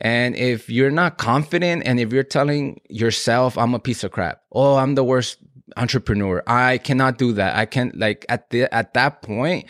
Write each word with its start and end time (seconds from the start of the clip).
And 0.00 0.36
if 0.36 0.70
you're 0.70 0.90
not 0.90 1.18
confident 1.18 1.82
and 1.84 1.98
if 1.98 2.12
you're 2.12 2.22
telling 2.22 2.80
yourself, 2.88 3.58
I'm 3.58 3.74
a 3.74 3.78
piece 3.78 4.04
of 4.04 4.12
crap, 4.12 4.42
oh, 4.52 4.76
I'm 4.76 4.94
the 4.94 5.04
worst 5.04 5.38
entrepreneur, 5.76 6.42
I 6.46 6.78
cannot 6.78 7.18
do 7.18 7.32
that. 7.32 7.56
I 7.56 7.66
can't, 7.66 7.96
like, 7.98 8.24
at, 8.28 8.50
the, 8.50 8.72
at 8.72 8.94
that 8.94 9.22
point, 9.22 9.66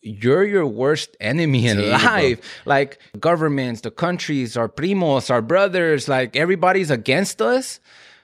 you're 0.00 0.44
your 0.44 0.66
worst 0.66 1.16
enemy 1.20 1.66
in 1.66 1.78
Sí, 1.78 1.90
life. 1.90 2.40
Like 2.64 2.98
governments, 3.18 3.80
the 3.82 3.90
countries, 3.90 4.56
our 4.56 4.68
primos, 4.68 5.30
our 5.30 5.42
brothers, 5.42 6.08
like 6.08 6.36
everybody's 6.36 6.90
against 6.90 7.42
us. 7.42 7.80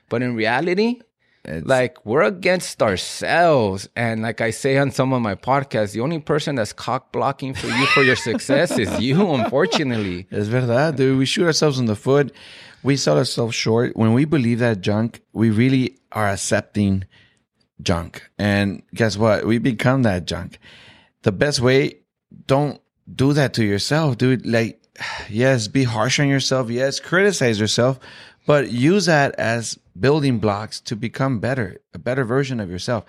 But 0.09 0.23
in 0.23 0.37
reality, 0.37 1.01
It's- 1.45 1.62
like 1.66 2.04
we're 2.06 2.22
against 2.22 2.82
ourselves. 2.82 3.88
And 3.96 4.22
like 4.22 4.40
I 4.40 4.50
say 4.50 4.79
on 4.79 4.90
some 4.90 5.12
of 5.12 5.20
my 5.22 5.34
podcasts, 5.34 5.93
the 5.93 6.00
only 6.00 6.18
person 6.18 6.54
that's 6.56 6.72
cock 6.72 7.12
blocking 7.12 7.54
for 7.54 7.66
you 7.66 7.86
for 7.86 8.02
your 8.02 8.16
success 8.16 8.79
is 8.79 9.00
you, 9.06 9.30
unfortunately. 9.34 10.26
Es 10.30 10.46
verdad, 10.48 10.96
dude. 10.96 11.18
We 11.18 11.26
shoot 11.26 11.44
ourselves 11.44 11.79
in 11.79 11.86
the 11.86 11.96
foot. 11.96 12.32
We 12.82 12.96
sell 12.96 13.16
ourselves 13.18 13.54
short. 13.54 13.96
When 13.96 14.12
we 14.12 14.25
believe 14.25 14.58
that 14.58 14.80
junk, 14.80 15.21
we 15.32 15.50
really 15.50 15.99
are 16.12 16.29
accepting 16.29 17.04
junk. 17.82 18.22
And 18.38 18.82
guess 18.94 19.16
what? 19.16 19.46
We 19.46 19.58
become 19.58 20.02
that 20.02 20.26
junk. 20.26 20.58
The 21.22 21.32
best 21.32 21.61
way, 21.61 21.99
don't 22.46 22.80
do 23.14 23.32
that 23.32 23.54
to 23.54 23.64
yourself, 23.64 24.18
dude. 24.18 24.46
Like, 24.46 24.80
yes, 25.30 25.68
be 25.68 25.85
harsh 25.85 26.21
on 26.21 26.29
yourself. 26.29 26.71
Yes, 26.71 27.00
criticize 27.00 27.58
yourself, 27.58 27.99
but 28.46 28.71
use 28.71 29.07
that 29.07 29.34
as 29.36 29.79
building 29.98 30.39
blocks 30.39 30.80
to 30.80 30.96
become 30.96 31.40
better, 31.40 31.80
a 31.94 31.98
better 31.98 32.25
version 32.25 32.61
of 32.61 32.70
yourself. 32.70 33.05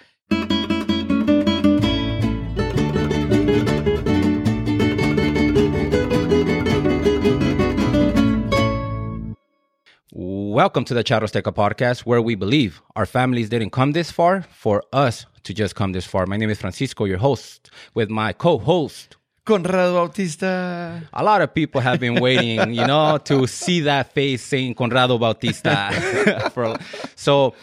Welcome 10.12 10.86
to 10.86 10.94
the 10.94 11.04
Charro 11.04 11.24
Azteca 11.24 11.54
podcast, 11.54 12.02
where 12.02 12.22
we 12.22 12.36
believe 12.36 12.82
our 12.96 13.06
families 13.06 13.50
didn't 13.50 13.72
come 13.72 13.92
this 13.92 14.10
far 14.10 14.44
for 14.44 14.82
us 14.94 15.26
to 15.44 15.54
just 15.54 15.76
come 15.76 15.92
this 15.92 16.06
far. 16.06 16.26
My 16.26 16.38
name 16.38 16.50
is 16.50 16.60
Francisco, 16.60 17.04
your 17.04 17.18
host, 17.18 17.70
with 17.94 18.10
my 18.10 18.32
co 18.32 18.58
host. 18.58 19.18
Conrado 19.46 19.94
Bautista. 19.94 21.08
A 21.14 21.24
lot 21.24 21.40
of 21.42 21.54
people 21.54 21.80
have 21.80 22.00
been 22.00 22.20
waiting, 22.20 22.74
you 22.74 22.86
know, 22.86 23.20
to 23.26 23.46
see 23.46 23.82
that 23.82 24.12
face 24.12 24.42
saying 24.44 24.74
Conrado 24.74 25.20
Bautista. 25.20 26.50
For- 26.54 26.78
so, 27.16 27.54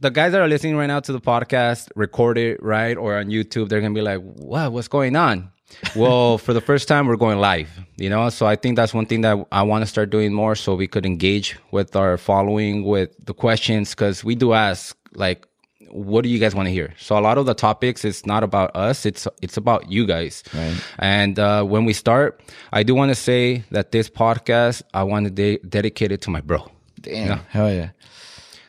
the 0.00 0.10
guys 0.10 0.32
that 0.32 0.42
are 0.42 0.48
listening 0.48 0.76
right 0.76 0.86
now 0.86 1.00
to 1.00 1.12
the 1.12 1.20
podcast, 1.20 1.88
record 1.96 2.36
it, 2.36 2.62
right? 2.62 2.96
Or 2.98 3.16
on 3.16 3.26
YouTube, 3.26 3.70
they're 3.70 3.80
going 3.80 3.94
to 3.94 3.98
be 3.98 4.02
like, 4.02 4.20
what? 4.20 4.72
What's 4.72 4.88
going 4.88 5.16
on? 5.16 5.50
well, 5.96 6.36
for 6.44 6.52
the 6.52 6.60
first 6.60 6.86
time, 6.86 7.06
we're 7.06 7.16
going 7.16 7.38
live, 7.38 7.70
you 7.96 8.10
know? 8.10 8.28
So, 8.28 8.44
I 8.44 8.56
think 8.56 8.76
that's 8.76 8.92
one 8.92 9.06
thing 9.06 9.22
that 9.22 9.38
I 9.50 9.62
want 9.62 9.82
to 9.82 9.86
start 9.86 10.10
doing 10.10 10.34
more 10.34 10.54
so 10.54 10.74
we 10.74 10.86
could 10.86 11.06
engage 11.06 11.56
with 11.70 11.96
our 11.96 12.18
following 12.18 12.84
with 12.84 13.10
the 13.24 13.32
questions 13.32 13.90
because 13.94 14.22
we 14.22 14.34
do 14.34 14.52
ask, 14.52 14.94
like, 15.14 15.46
what 15.90 16.22
do 16.22 16.28
you 16.28 16.38
guys 16.38 16.54
want 16.54 16.66
to 16.66 16.72
hear? 16.72 16.94
So 16.98 17.18
a 17.18 17.20
lot 17.20 17.38
of 17.38 17.46
the 17.46 17.54
topics, 17.54 18.04
it's 18.04 18.26
not 18.26 18.42
about 18.42 18.74
us. 18.74 19.06
It's 19.06 19.28
it's 19.42 19.56
about 19.56 19.90
you 19.90 20.06
guys. 20.06 20.42
Right. 20.54 20.74
And 20.98 21.38
uh, 21.38 21.62
when 21.64 21.84
we 21.84 21.92
start, 21.92 22.40
I 22.72 22.82
do 22.82 22.94
want 22.94 23.10
to 23.10 23.14
say 23.14 23.64
that 23.70 23.92
this 23.92 24.08
podcast, 24.08 24.82
I 24.94 25.02
want 25.02 25.26
to 25.26 25.30
de- 25.30 25.58
dedicate 25.68 26.12
it 26.12 26.22
to 26.22 26.30
my 26.30 26.40
bro. 26.40 26.70
Damn. 27.00 27.38
Hell 27.50 27.72
yeah. 27.72 27.90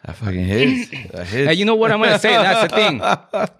That 0.05 0.15
fucking 0.15 0.45
hits. 0.45 0.89
That 1.11 1.27
hits. 1.27 1.47
Hey, 1.49 1.53
you 1.53 1.65
know 1.65 1.75
what 1.75 1.91
I'm 1.91 1.99
gonna 2.01 2.19
say? 2.19 2.31
That's 2.33 2.71
the 2.71 2.75
thing. 2.75 3.01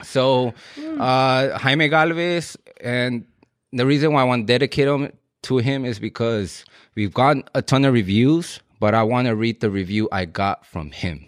So, 0.06 0.54
uh, 1.00 1.58
Jaime 1.58 1.90
Galvez, 1.90 2.58
and 2.82 3.26
the 3.74 3.86
reason 3.86 4.14
why 4.14 4.22
I 4.22 4.24
want 4.24 4.48
to 4.48 4.54
dedicate 4.54 4.88
him 4.88 5.12
to 5.44 5.58
him 5.58 5.84
is 5.86 6.00
because 6.00 6.64
we've 6.96 7.14
gotten 7.14 7.44
a 7.56 7.62
ton 7.62 7.86
of 7.86 7.94
reviews, 7.94 8.60
but 8.80 8.94
I 8.94 9.04
want 9.04 9.28
to 9.28 9.36
read 9.36 9.60
the 9.62 9.70
review 9.70 10.08
I 10.12 10.26
got 10.26 10.66
from 10.66 10.92
him. 10.92 11.26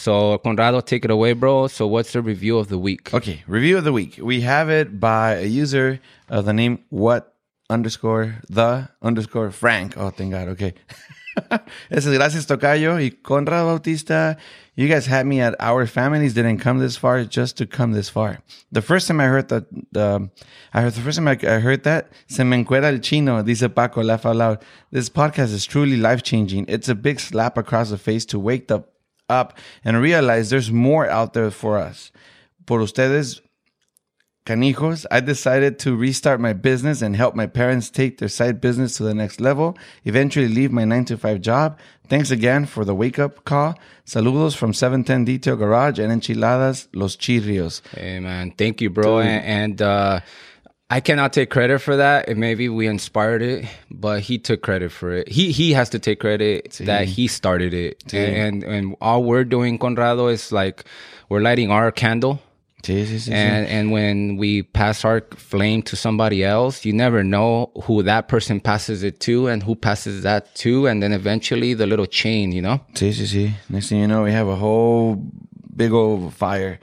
So, 0.00 0.38
Conrado, 0.38 0.80
take 0.80 1.04
it 1.04 1.10
away, 1.10 1.34
bro. 1.34 1.66
So, 1.66 1.86
what's 1.86 2.14
the 2.14 2.22
review 2.22 2.56
of 2.56 2.68
the 2.68 2.78
week? 2.78 3.12
Okay, 3.12 3.44
review 3.46 3.76
of 3.76 3.84
the 3.84 3.92
week. 3.92 4.18
We 4.22 4.40
have 4.40 4.70
it 4.70 4.98
by 4.98 5.34
a 5.34 5.44
user 5.44 6.00
of 6.30 6.46
the 6.46 6.54
name 6.54 6.78
what 6.88 7.34
underscore 7.68 8.36
the 8.48 8.88
underscore 9.02 9.50
Frank. 9.50 9.98
Oh, 9.98 10.08
thank 10.08 10.32
God. 10.32 10.48
Okay. 10.48 10.72
This 11.90 12.06
is 12.06 12.16
gracias 12.16 12.46
Tocayo 12.46 12.94
y 12.94 13.10
Conrado 13.22 13.66
Bautista. 13.66 14.38
You 14.74 14.88
guys 14.88 15.04
had 15.04 15.26
me 15.26 15.42
at 15.42 15.54
our 15.60 15.86
families 15.86 16.32
didn't 16.32 16.58
come 16.58 16.78
this 16.78 16.96
far 16.96 17.22
just 17.24 17.58
to 17.58 17.66
come 17.66 17.92
this 17.92 18.08
far. 18.08 18.40
The 18.72 18.82
first 18.82 19.06
time 19.06 19.20
I 19.20 19.26
heard 19.26 19.48
that, 19.48 19.66
I 20.72 20.80
heard 20.80 20.94
the 20.94 21.00
first 21.02 21.18
time 21.18 21.28
I, 21.28 21.38
I 21.42 21.60
heard 21.60 21.84
that, 21.84 22.10
se 22.26 22.42
me 22.44 22.56
encuera 22.56 22.92
el 22.92 22.98
chino, 22.98 23.42
dice 23.42 23.68
Paco, 23.68 24.02
laugh 24.02 24.24
out 24.24 24.36
loud. 24.36 24.64
This 24.90 25.10
podcast 25.10 25.52
is 25.52 25.66
truly 25.66 25.98
life 25.98 26.22
changing. 26.22 26.64
It's 26.68 26.88
a 26.88 26.94
big 26.94 27.20
slap 27.20 27.58
across 27.58 27.90
the 27.90 27.98
face 27.98 28.24
to 28.26 28.38
wake 28.38 28.68
the 28.68 28.82
up 29.30 29.56
and 29.84 30.02
realize 30.02 30.50
there's 30.50 30.70
more 30.70 31.08
out 31.08 31.32
there 31.32 31.50
for 31.50 31.78
us. 31.78 32.10
Por 32.66 32.80
ustedes, 32.80 33.40
canijos, 34.46 35.06
I 35.10 35.20
decided 35.20 35.78
to 35.80 35.96
restart 35.96 36.40
my 36.40 36.52
business 36.52 37.02
and 37.02 37.14
help 37.14 37.34
my 37.34 37.46
parents 37.46 37.90
take 37.90 38.18
their 38.18 38.28
side 38.28 38.60
business 38.60 38.96
to 38.96 39.04
the 39.04 39.14
next 39.14 39.40
level, 39.40 39.78
eventually 40.04 40.48
leave 40.48 40.72
my 40.72 40.84
9 40.84 41.04
to 41.06 41.16
5 41.16 41.40
job. 41.40 41.78
Thanks 42.08 42.30
again 42.32 42.66
for 42.66 42.84
the 42.84 42.94
wake 42.94 43.18
up 43.18 43.44
call. 43.44 43.78
Saludos 44.04 44.56
from 44.56 44.74
710 44.74 45.24
Detail 45.24 45.56
Garage 45.56 46.00
and 46.00 46.12
Enchiladas 46.12 46.88
Los 46.92 47.16
Chirrios. 47.16 47.80
Hey 47.94 48.18
man, 48.18 48.50
thank 48.50 48.80
you, 48.80 48.90
bro. 48.90 49.20
And, 49.20 49.44
and 49.44 49.82
uh, 49.82 50.20
I 50.90 51.00
cannot 51.00 51.32
take 51.32 51.50
credit 51.50 51.78
for 51.78 51.96
that. 51.96 52.28
And 52.28 52.38
maybe 52.38 52.68
we 52.68 52.88
inspired 52.88 53.42
it, 53.42 53.66
but 53.90 54.20
he 54.20 54.38
took 54.38 54.60
credit 54.60 54.90
for 54.90 55.12
it. 55.12 55.28
He 55.28 55.52
he 55.52 55.72
has 55.72 55.88
to 55.90 55.98
take 56.00 56.18
credit 56.18 56.72
that 56.80 57.06
he 57.06 57.28
started 57.28 57.72
it. 57.72 58.12
And 58.12 58.64
and 58.64 58.96
all 59.00 59.22
we're 59.22 59.44
doing, 59.44 59.78
Conrado, 59.78 60.26
is 60.26 60.50
like 60.50 60.84
we're 61.28 61.40
lighting 61.40 61.70
our 61.70 61.92
candle. 61.92 62.40
Sí, 62.82 63.04
sí, 63.04 63.16
sí, 63.16 63.28
sí. 63.28 63.32
And 63.32 63.66
and 63.68 63.92
when 63.92 64.36
we 64.36 64.62
pass 64.62 65.04
our 65.04 65.20
flame 65.36 65.82
to 65.82 65.96
somebody 65.96 66.42
else, 66.42 66.84
you 66.84 66.92
never 66.94 67.22
know 67.22 67.70
who 67.84 68.02
that 68.02 68.28
person 68.28 68.58
passes 68.58 69.02
it 69.02 69.20
to 69.20 69.48
and 69.48 69.62
who 69.62 69.76
passes 69.76 70.22
that 70.22 70.54
to, 70.56 70.86
and 70.86 71.02
then 71.02 71.12
eventually 71.12 71.74
the 71.74 71.86
little 71.86 72.06
chain, 72.06 72.52
you 72.52 72.62
know. 72.62 72.80
Sí, 72.94 73.12
sí, 73.12 73.26
sí. 73.26 73.52
Next 73.68 73.90
thing 73.90 74.00
you 74.00 74.08
know, 74.08 74.22
we 74.22 74.32
have 74.32 74.48
a 74.48 74.56
whole 74.56 75.22
big 75.76 75.92
old 75.92 76.32
fire. 76.32 76.80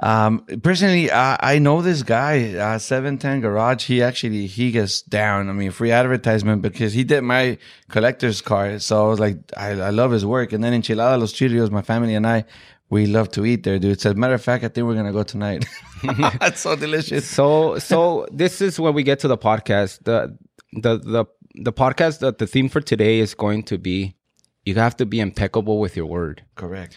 Um, 0.00 0.44
personally, 0.62 1.10
I, 1.10 1.54
I 1.54 1.58
know 1.58 1.82
this 1.82 2.02
guy, 2.02 2.54
uh, 2.54 2.78
710 2.78 3.40
Garage. 3.40 3.86
He 3.86 4.02
actually, 4.02 4.46
he 4.46 4.70
gets 4.70 5.02
down. 5.02 5.48
I 5.48 5.52
mean, 5.52 5.70
free 5.70 5.90
advertisement 5.90 6.62
because 6.62 6.92
he 6.92 7.02
did 7.04 7.22
my 7.22 7.58
collector's 7.88 8.40
card. 8.40 8.82
So 8.82 9.04
I 9.04 9.08
was 9.08 9.18
like, 9.18 9.38
I, 9.56 9.70
I 9.70 9.90
love 9.90 10.12
his 10.12 10.24
work. 10.24 10.52
And 10.52 10.62
then 10.62 10.72
in 10.72 10.82
Enchilada 10.82 11.18
Los 11.18 11.32
Chirios, 11.32 11.70
my 11.70 11.82
family 11.82 12.14
and 12.14 12.26
I, 12.26 12.44
we 12.90 13.06
love 13.06 13.30
to 13.32 13.44
eat 13.44 13.64
there, 13.64 13.78
dude. 13.78 14.00
So 14.00 14.10
as 14.10 14.14
a 14.14 14.18
matter 14.18 14.34
of 14.34 14.42
fact, 14.42 14.64
I 14.64 14.68
think 14.68 14.86
we're 14.86 14.94
going 14.94 15.06
to 15.06 15.12
go 15.12 15.22
tonight. 15.22 15.66
That's 16.40 16.60
so 16.60 16.76
delicious. 16.76 17.26
So 17.26 17.78
so 17.78 18.26
this 18.30 18.60
is 18.60 18.78
where 18.78 18.92
we 18.92 19.02
get 19.02 19.18
to 19.20 19.28
the 19.28 19.36
podcast. 19.36 20.04
The 20.04 20.36
the 20.72 20.98
the 20.98 21.24
the 21.54 21.72
podcast 21.72 22.20
the, 22.20 22.32
the 22.32 22.46
theme 22.46 22.68
for 22.68 22.80
today 22.80 23.18
is 23.18 23.34
going 23.34 23.64
to 23.64 23.78
be 23.78 24.14
you 24.64 24.74
have 24.76 24.96
to 24.98 25.06
be 25.06 25.18
impeccable 25.18 25.80
with 25.80 25.96
your 25.96 26.06
word. 26.06 26.44
Correct. 26.54 26.96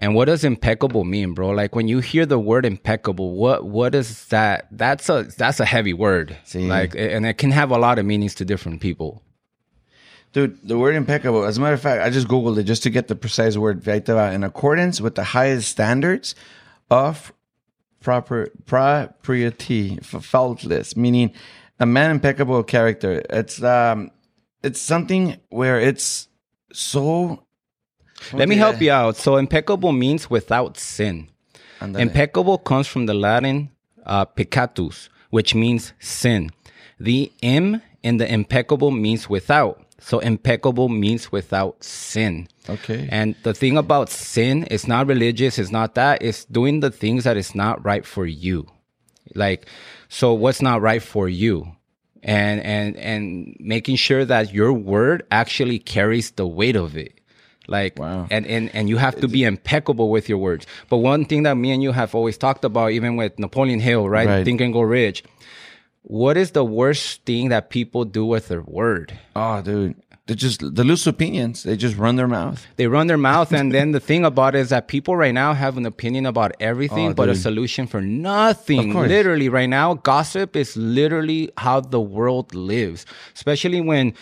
And 0.00 0.14
what 0.14 0.24
does 0.24 0.44
impeccable 0.44 1.04
mean, 1.04 1.34
bro? 1.34 1.50
Like 1.50 1.74
when 1.74 1.86
you 1.86 2.00
hear 2.00 2.24
the 2.24 2.38
word 2.38 2.64
impeccable, 2.64 3.34
what 3.34 3.66
what 3.66 3.94
is 3.94 4.26
that? 4.28 4.66
That's 4.70 5.10
a 5.10 5.24
that's 5.36 5.60
a 5.60 5.66
heavy 5.66 5.92
word. 5.92 6.36
Sí. 6.46 6.66
Like 6.66 6.94
and 6.96 7.26
it 7.26 7.34
can 7.34 7.50
have 7.50 7.70
a 7.70 7.78
lot 7.78 7.98
of 7.98 8.06
meanings 8.06 8.34
to 8.36 8.46
different 8.46 8.80
people. 8.80 9.22
Dude, 10.32 10.58
the 10.66 10.78
word 10.78 10.94
impeccable. 10.94 11.44
As 11.44 11.58
a 11.58 11.60
matter 11.60 11.74
of 11.74 11.82
fact, 11.82 12.02
I 12.02 12.08
just 12.08 12.28
Googled 12.28 12.56
it 12.56 12.62
just 12.62 12.82
to 12.84 12.90
get 12.90 13.08
the 13.08 13.14
precise 13.14 13.58
word. 13.58 13.86
In 13.86 14.42
accordance 14.42 15.00
with 15.00 15.16
the 15.16 15.24
highest 15.24 15.68
standards 15.68 16.34
of 16.90 17.32
proper 18.00 18.50
propriety, 18.64 19.98
faultless, 20.02 20.96
meaning 20.96 21.32
a 21.78 21.86
man 21.86 22.10
impeccable 22.10 22.62
character. 22.62 23.22
It's 23.28 23.62
um, 23.62 24.10
it's 24.62 24.80
something 24.80 25.36
where 25.50 25.78
it's 25.78 26.28
so. 26.72 27.44
Let 28.32 28.48
me 28.48 28.56
help 28.56 28.80
you 28.80 28.92
out. 28.92 29.16
So 29.16 29.36
impeccable 29.36 29.92
means 29.92 30.28
without 30.30 30.78
sin. 30.78 31.28
Ándale. 31.80 32.00
Impeccable 32.00 32.58
comes 32.58 32.86
from 32.86 33.06
the 33.06 33.14
Latin 33.14 33.70
uh, 34.04 34.24
peccatus, 34.24 35.08
which 35.30 35.54
means 35.54 35.92
sin. 35.98 36.50
The 36.98 37.32
im 37.40 37.80
in 38.02 38.18
the 38.18 38.32
impeccable 38.32 38.90
means 38.90 39.28
without. 39.28 39.82
So 39.98 40.18
impeccable 40.18 40.88
means 40.88 41.30
without 41.30 41.82
sin. 41.84 42.48
Okay. 42.68 43.08
And 43.10 43.34
the 43.42 43.52
thing 43.54 43.76
about 43.76 44.08
sin 44.10 44.66
it's 44.70 44.86
not 44.86 45.06
religious, 45.06 45.58
it's 45.58 45.70
not 45.70 45.94
that, 45.94 46.22
it's 46.22 46.44
doing 46.46 46.80
the 46.80 46.90
things 46.90 47.24
that 47.24 47.36
is 47.36 47.54
not 47.54 47.84
right 47.84 48.04
for 48.04 48.26
you. 48.26 48.66
Like, 49.34 49.66
so 50.08 50.32
what's 50.32 50.62
not 50.62 50.82
right 50.82 51.02
for 51.02 51.28
you? 51.28 51.72
And 52.22 52.60
and 52.60 52.96
and 52.96 53.56
making 53.60 53.96
sure 53.96 54.24
that 54.26 54.52
your 54.52 54.72
word 54.72 55.22
actually 55.30 55.78
carries 55.78 56.32
the 56.32 56.46
weight 56.46 56.76
of 56.76 56.96
it. 56.96 57.19
Like 57.70 57.98
Wow. 57.98 58.26
and, 58.30 58.44
and 58.46 58.68
and 58.74 58.88
you 58.90 58.96
have 58.98 59.14
to 59.20 59.28
be 59.28 59.44
impeccable 59.44 60.10
with 60.10 60.28
your 60.28 60.38
words. 60.38 60.66
But 60.90 60.98
one 60.98 61.24
thing 61.24 61.44
that 61.44 61.54
me 61.56 61.70
and 61.70 61.82
you 61.82 61.92
have 61.92 62.14
always 62.14 62.36
talked 62.36 62.64
about, 62.64 62.90
even 62.92 63.16
with 63.16 63.38
Napoleon 63.38 63.78
Hill, 63.80 64.08
right? 64.08 64.26
Right. 64.28 64.44
Think 64.44 64.60
and 64.60 64.72
Grow 64.72 64.82
Rich. 64.82 65.22
What 66.02 66.36
is 66.36 66.50
the 66.52 66.64
worst 66.64 67.24
thing 67.24 67.50
that 67.50 67.70
people 67.70 68.04
do 68.04 68.24
with 68.26 68.48
their 68.48 68.62
word? 68.62 69.18
Oh, 69.36 69.60
dude, 69.62 69.94
they 70.26 70.34
just 70.34 70.60
the 70.74 70.82
loose 70.82 71.06
opinions. 71.06 71.62
They 71.62 71.76
just 71.76 71.96
run 71.96 72.16
their 72.16 72.26
mouth. 72.26 72.66
They 72.76 72.86
run 72.86 73.06
their 73.06 73.18
mouth, 73.18 73.52
and 73.52 73.70
then 73.72 73.92
the 73.92 74.00
thing 74.00 74.24
about 74.24 74.54
it 74.54 74.60
is 74.60 74.70
that 74.70 74.88
people 74.88 75.14
right 75.14 75.34
now 75.34 75.52
have 75.54 75.76
an 75.76 75.84
opinion 75.86 76.24
about 76.26 76.52
everything, 76.58 77.10
Oh, 77.10 77.14
but 77.14 77.28
a 77.28 77.34
solution 77.36 77.86
for 77.86 78.00
nothing. 78.00 78.94
Literally, 78.94 79.48
right 79.48 79.68
now, 79.68 79.94
gossip 79.94 80.56
is 80.56 80.74
literally 80.76 81.50
how 81.58 81.80
the 81.80 82.00
world 82.00 82.54
lives. 82.54 83.04
Especially 83.34 83.80
when 83.80 84.14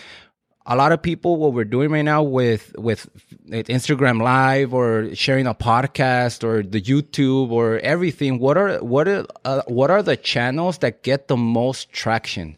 a 0.68 0.76
lot 0.76 0.92
of 0.92 1.00
people, 1.00 1.36
what 1.36 1.54
we're 1.54 1.64
doing 1.64 1.90
right 1.90 2.02
now 2.02 2.22
with 2.22 2.74
with 2.78 3.08
Instagram 3.48 4.22
Live 4.22 4.74
or 4.74 5.14
sharing 5.14 5.46
a 5.46 5.54
podcast 5.54 6.44
or 6.44 6.62
the 6.62 6.80
YouTube 6.80 7.50
or 7.50 7.78
everything. 7.78 8.38
What 8.38 8.58
are 8.58 8.76
what 8.78 9.08
are 9.08 9.24
uh, 9.46 9.62
what 9.66 9.90
are 9.90 10.02
the 10.02 10.16
channels 10.16 10.78
that 10.78 11.02
get 11.02 11.26
the 11.26 11.36
most 11.36 11.90
traction? 11.90 12.56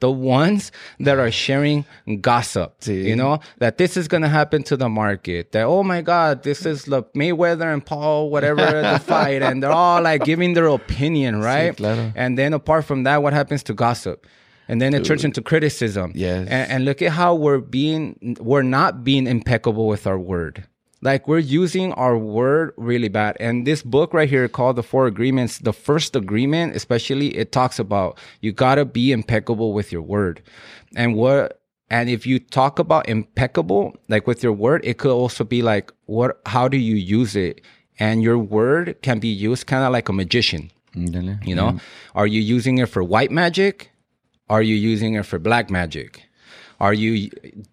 the 0.00 0.10
ones 0.10 0.72
that 1.00 1.18
are 1.18 1.30
sharing 1.30 1.84
gossip, 2.20 2.86
you 2.86 3.16
know, 3.16 3.40
that 3.58 3.78
this 3.78 3.96
is 3.96 4.08
going 4.08 4.22
to 4.22 4.28
happen 4.28 4.62
to 4.62 4.76
the 4.76 4.88
market, 4.88 5.52
that, 5.52 5.64
oh 5.64 5.82
my 5.82 6.02
God, 6.02 6.42
this 6.42 6.66
is 6.66 6.84
the 6.84 7.02
Mayweather 7.14 7.72
and 7.72 7.84
Paul, 7.84 8.30
whatever 8.30 8.60
the 8.60 8.98
fight. 9.04 9.42
And 9.42 9.62
they're 9.62 9.72
all 9.72 10.02
like 10.02 10.24
giving 10.24 10.54
their 10.54 10.66
opinion, 10.66 11.40
right? 11.40 11.76
claro. 11.76 12.12
And 12.14 12.38
then 12.38 12.52
apart 12.52 12.84
from 12.84 13.04
that, 13.04 13.22
what 13.22 13.32
happens 13.32 13.62
to 13.64 13.74
gossip? 13.74 14.26
And 14.68 14.80
then 14.80 14.94
it 14.94 15.04
turns 15.04 15.24
into 15.24 15.42
criticism. 15.42 16.12
Yes. 16.14 16.48
And, 16.48 16.70
and 16.70 16.84
look 16.84 17.00
at 17.02 17.12
how 17.12 17.34
we're 17.34 17.60
being, 17.60 18.36
we're 18.40 18.62
not 18.62 19.04
being 19.04 19.26
impeccable 19.26 19.86
with 19.86 20.06
our 20.06 20.18
word. 20.18 20.66
Like 21.02 21.28
we're 21.28 21.38
using 21.38 21.92
our 21.92 22.16
word 22.18 22.72
really 22.76 23.08
bad. 23.08 23.36
And 23.38 23.66
this 23.66 23.82
book 23.82 24.12
right 24.12 24.28
here 24.28 24.48
called 24.48 24.76
The 24.76 24.82
Four 24.82 25.06
Agreements, 25.06 25.58
the 25.58 25.72
first 25.72 26.16
agreement, 26.16 26.74
especially, 26.74 27.36
it 27.36 27.52
talks 27.52 27.78
about 27.78 28.18
you 28.40 28.50
gotta 28.50 28.84
be 28.84 29.12
impeccable 29.12 29.72
with 29.72 29.92
your 29.92 30.02
word. 30.02 30.42
And 30.96 31.14
what, 31.14 31.60
and 31.90 32.08
if 32.08 32.26
you 32.26 32.40
talk 32.40 32.78
about 32.78 33.08
impeccable, 33.08 33.96
like 34.08 34.26
with 34.26 34.42
your 34.42 34.52
word, 34.52 34.80
it 34.84 34.98
could 34.98 35.12
also 35.12 35.44
be 35.44 35.62
like, 35.62 35.92
what, 36.06 36.40
how 36.46 36.66
do 36.66 36.76
you 36.76 36.96
use 36.96 37.36
it? 37.36 37.60
And 37.98 38.22
your 38.22 38.38
word 38.38 38.96
can 39.02 39.20
be 39.20 39.28
used 39.28 39.66
kind 39.66 39.84
of 39.84 39.92
like 39.92 40.08
a 40.08 40.12
magician. 40.12 40.72
Ándale. 40.94 41.46
You 41.46 41.54
know, 41.54 41.68
mm-hmm. 41.68 42.18
are 42.18 42.26
you 42.26 42.40
using 42.40 42.78
it 42.78 42.88
for 42.88 43.04
white 43.04 43.30
magic? 43.30 43.92
Are 44.48 44.62
you 44.62 44.74
using 44.74 45.14
it 45.14 45.26
for 45.26 45.38
black 45.38 45.70
magic? 45.70 46.22
Are 46.78 46.92
you 46.92 47.30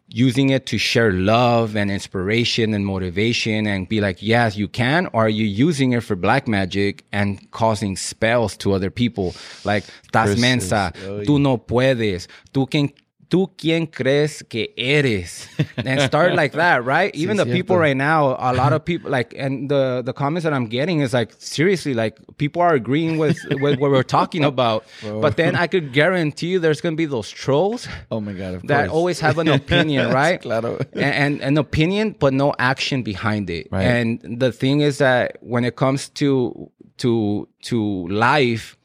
using 0.08 0.50
it 0.50 0.66
to 0.68 0.78
share 0.78 1.12
love 1.12 1.76
and 1.76 1.92
inspiration 1.92 2.74
and 2.74 2.86
motivation 2.86 3.68
and 3.68 3.88
be 3.90 4.00
like, 4.00 4.22
yes, 4.22 4.56
you 4.56 4.70
can? 4.70 5.08
Or 5.08 5.26
are 5.26 5.30
you 5.30 5.46
using 5.46 5.92
it 5.92 6.04
for 6.04 6.16
black 6.16 6.48
magic 6.48 7.04
and 7.12 7.52
causing 7.52 7.98
spells 7.98 8.56
to 8.58 8.72
other 8.72 8.90
people? 8.90 9.36
Like, 9.66 9.84
estás 10.08 10.28
Curses. 10.28 10.40
mensa, 10.40 10.94
tú 11.26 11.38
no 11.40 11.58
puedes, 11.58 12.30
tú 12.54 12.70
quien, 12.70 12.94
tú 13.34 13.50
quién 13.58 13.88
crees 13.88 14.44
que 14.48 14.74
eres? 14.78 15.50
And 15.76 16.00
start 16.02 16.36
like 16.42 16.52
that, 16.52 16.86
right? 16.86 17.10
Even 17.16 17.36
the 17.38 17.48
people 17.48 17.78
right 17.78 17.98
now, 17.98 18.38
a 18.38 18.54
lot 18.54 18.74
of 18.74 18.86
people 18.90 19.10
like, 19.10 19.34
and 19.36 19.70
the, 19.70 20.04
the 20.06 20.14
comments 20.14 20.44
that 20.44 20.54
I'm 20.54 20.68
getting 20.68 21.00
is 21.00 21.14
like, 21.14 21.34
seriously, 21.40 21.96
like 21.96 22.20
people 22.38 22.62
are 22.62 22.76
agreeing 22.76 23.18
with, 23.18 23.40
with 23.50 23.80
what 23.80 23.90
we're 23.90 24.04
talking 24.04 24.44
about. 24.44 24.86
But 25.24 25.38
then 25.38 25.56
I 25.56 25.68
could 25.68 25.94
guarantee 25.94 26.48
you 26.48 26.60
there's 26.60 26.82
to 26.82 26.92
be 26.96 27.06
those 27.06 27.30
trolls 27.30 27.88
Oh 28.12 28.20
my 28.20 28.34
God, 28.34 28.56
of 28.56 28.68
that 28.68 28.90
course. 28.90 28.98
always 28.98 29.20
have 29.22 29.38
an 29.40 29.48
opinion, 29.48 30.12
right? 30.12 30.40
Claro. 30.42 30.78
and, 30.94 31.42
and 31.42 31.42
an 31.42 31.58
opinion, 31.58 32.16
but 32.20 32.34
no 32.34 32.54
action 32.60 33.04
behind 33.04 33.50
it. 33.50 33.68
Right. 33.72 33.84
And 33.84 34.40
the 34.40 34.52
thing 34.52 34.82
is 34.82 34.98
that 35.00 35.38
when 35.42 35.64
it 35.66 35.76
comes 35.76 36.10
to 36.22 36.70
to 36.98 37.48
to 37.64 38.08
life, 38.10 38.78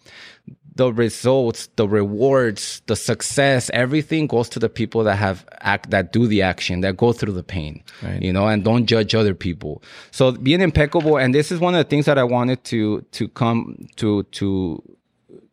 the 0.79 0.93
results, 0.93 1.69
the 1.75 1.89
rewards, 1.89 2.83
the 2.87 2.95
success, 2.95 3.69
everything 3.75 4.29
goes 4.29 4.49
to 4.51 4.61
the 4.61 4.69
people 4.69 5.03
that 5.03 5.17
have 5.17 5.45
act 5.61 5.91
that 5.91 6.13
do 6.13 6.29
the 6.29 6.41
action, 6.41 6.83
that 6.83 6.97
go 6.97 7.13
through 7.13 7.33
the 7.33 7.43
pain. 7.43 7.83
Right. 8.01 8.23
You 8.23 8.33
know, 8.33 8.47
and 8.47 8.63
don't 8.63 8.87
judge 8.87 9.13
other 9.13 9.35
people. 9.35 9.83
So 10.13 10.31
being 10.31 10.61
impeccable, 10.61 11.17
and 11.17 11.35
this 11.35 11.51
is 11.51 11.59
one 11.59 11.75
of 11.75 11.79
the 11.79 11.91
things 11.91 12.07
that 12.07 12.17
I 12.17 12.23
wanted 12.23 12.63
to 12.65 13.01
to 13.11 13.27
come 13.27 13.89
to 13.97 14.23
to 14.23 14.81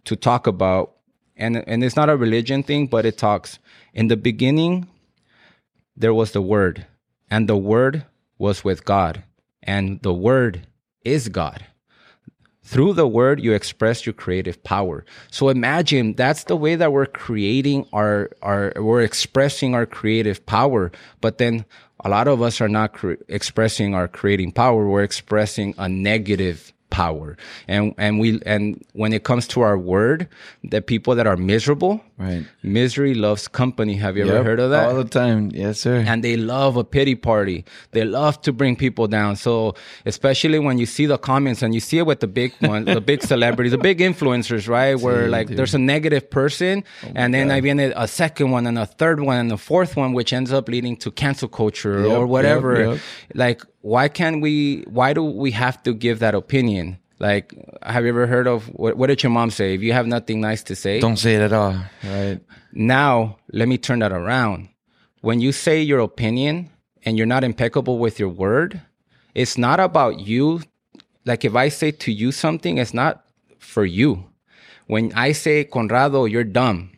to 0.06 0.16
talk 0.16 0.46
about 0.46 0.92
and 1.36 1.58
and 1.68 1.84
it's 1.84 1.96
not 1.96 2.10
a 2.10 2.16
religion 2.16 2.64
thing 2.64 2.88
but 2.88 3.06
it 3.06 3.18
talks 3.18 3.60
in 3.94 4.08
the 4.08 4.16
beginning 4.16 4.88
there 5.98 6.14
was 6.14 6.32
the 6.32 6.42
word 6.42 6.86
and 7.30 7.50
the 7.50 7.58
word 7.58 8.06
was 8.38 8.64
with 8.64 8.86
god 8.86 9.24
and 9.64 10.00
the 10.02 10.14
word 10.14 10.68
is 11.04 11.28
god 11.30 11.66
through 12.66 12.94
the 12.94 13.08
word 13.08 13.40
you 13.40 13.54
express 13.54 14.06
your 14.06 14.14
creative 14.14 14.62
power. 14.64 15.06
So 15.32 15.50
imagine 15.50 16.14
that's 16.14 16.46
the 16.46 16.58
way 16.58 16.76
that 16.76 16.92
we're 16.92 17.06
creating 17.06 17.88
our 17.94 18.32
our 18.42 18.74
we're 18.76 19.04
expressing 19.04 19.74
our 19.74 19.86
creative 19.86 20.46
power 20.46 20.92
but 21.22 21.38
then 21.38 21.66
a 22.06 22.10
lot 22.10 22.28
of 22.28 22.42
us 22.42 22.62
are 22.62 22.70
not 22.70 22.94
cre- 22.94 23.14
expressing 23.28 23.96
our 23.96 24.08
creating 24.08 24.52
power. 24.52 24.88
We're 24.88 25.04
expressing 25.04 25.74
a 25.78 25.90
negative 25.90 26.72
power 26.90 27.36
and 27.68 27.94
and 27.98 28.20
we 28.20 28.40
and 28.46 28.82
when 28.94 29.12
it 29.12 29.24
comes 29.24 29.48
to 29.48 29.60
our 29.62 29.78
word 29.78 30.28
the 30.64 30.82
people 30.82 31.16
that 31.16 31.28
are 31.28 31.36
miserable 31.36 32.00
Right. 32.18 32.46
misery 32.64 33.14
loves 33.14 33.50
company 33.50 33.96
have 33.96 34.16
you 34.16 34.24
ever 34.30 34.42
heard 34.42 34.60
of 34.62 34.70
that 34.70 34.88
All 34.88 34.96
the 34.96 35.04
time. 35.04 35.52
Yes, 35.54 35.82
sir. 35.82 35.98
and 36.08 36.24
they 36.24 36.38
love 36.38 36.78
a 36.78 36.86
pity 36.86 37.14
party. 37.16 37.66
They 37.92 38.06
love 38.06 38.42
to 38.44 38.54
bring 38.54 38.78
people 38.78 39.08
down. 39.10 39.36
So 39.36 39.76
especially 40.06 40.60
when 40.60 40.78
you 40.78 40.86
see 40.86 41.08
the 41.08 41.18
comments 41.18 41.62
and 41.62 41.74
you 41.74 41.82
see 41.82 41.98
it 41.98 42.06
with 42.06 42.22
the 42.22 42.28
big 42.28 42.54
ones, 42.62 42.86
the 42.86 43.02
big 43.02 43.22
celebrities, 43.34 43.72
the 43.72 43.78
big 43.78 44.00
influencers, 44.00 44.70
right? 44.70 44.96
Where 44.98 45.28
like 45.28 45.48
dude. 45.50 45.58
there's 45.58 45.76
a 45.76 45.80
negative 45.80 46.30
person, 46.30 46.86
oh 47.04 47.12
and 47.16 47.34
then 47.34 47.52
I 47.52 47.60
viene 47.60 47.80
a 47.82 48.08
second 48.08 48.52
one 48.52 48.66
and 48.66 48.78
a 48.80 48.86
third 48.86 49.20
one 49.20 49.38
and 49.38 49.52
a 49.52 49.58
fourth 49.58 49.98
one, 49.98 50.14
which 50.14 50.32
ends 50.32 50.54
up 50.54 50.70
leading 50.70 50.96
to 50.98 51.12
cancel 51.12 51.50
culture 51.50 52.00
Yep, 52.08 52.18
or 52.18 52.26
whatever. 52.28 52.80
yep, 52.80 52.90
yep. 52.94 53.00
Like, 53.34 53.62
why 53.86 54.08
can't 54.08 54.42
we? 54.42 54.82
Why 54.88 55.14
do 55.14 55.24
we 55.24 55.52
have 55.52 55.84
to 55.84 55.94
give 55.94 56.18
that 56.18 56.34
opinion? 56.34 56.98
Like, 57.20 57.54
have 57.84 58.04
you 58.04 58.10
ever 58.10 58.26
heard 58.26 58.48
of 58.48 58.66
what, 58.70 58.98
what 58.98 59.08
did 59.08 59.22
your 59.22 59.30
mom 59.30 59.52
say? 59.52 59.76
If 59.76 59.84
you 59.84 59.94
have 59.94 60.08
nothing 60.08 60.42
nice 60.42 60.64
to 60.64 60.76
say, 60.76 61.00
Don't 61.00 61.18
say 61.18 61.36
it 61.36 61.44
at 61.44 61.54
all. 61.54 61.78
Right. 62.04 62.40
now, 62.74 63.38
let 63.54 63.68
me 63.68 63.78
turn 63.78 64.00
that 64.00 64.12
around. 64.12 64.70
When 65.22 65.40
you 65.40 65.52
say 65.52 65.84
your 65.84 66.00
opinion 66.00 66.72
and 67.04 67.16
you're 67.16 67.28
not 67.28 67.44
impeccable 67.44 68.00
with 68.00 68.20
your 68.20 68.30
word, 68.30 68.82
it's 69.36 69.56
not 69.56 69.80
about 69.80 70.20
you. 70.20 70.64
Like 71.24 71.46
if 71.46 71.54
I 71.56 71.70
say 71.70 71.92
to 71.92 72.12
you 72.12 72.32
something, 72.32 72.80
it's 72.80 72.94
not 72.94 73.24
for 73.60 73.86
you. 73.86 74.26
When 74.88 75.14
I 75.14 75.32
say, 75.32 75.64
Conrado, 75.64 76.26
you're 76.26 76.44
dumb, 76.44 76.90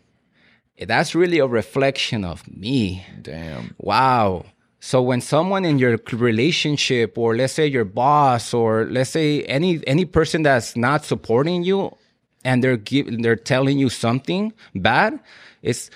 that's 0.80 1.14
really 1.14 1.40
a 1.40 1.48
reflection 1.48 2.24
of 2.24 2.48
me. 2.48 3.06
Damn. 3.22 3.76
Wow. 3.78 4.46
So 4.80 5.02
when 5.02 5.22
someone 5.22 5.66
in 5.66 5.80
your 5.80 5.98
relationship 6.12 7.18
or 7.18 7.36
let's 7.36 7.54
say 7.54 7.68
your 7.68 7.86
boss 7.86 8.54
or 8.54 8.86
let's 8.86 9.10
say 9.10 9.44
any 9.44 9.82
any 9.88 10.06
person 10.06 10.44
that's 10.44 10.76
not 10.76 11.04
supporting 11.04 11.64
you 11.64 11.96
and 12.44 12.64
they're 12.64 12.78
give, 12.78 13.22
they're 13.22 13.36
telling 13.36 13.80
you 13.80 13.90
something 13.90 14.54
bad, 14.76 15.20
it's 15.62 15.90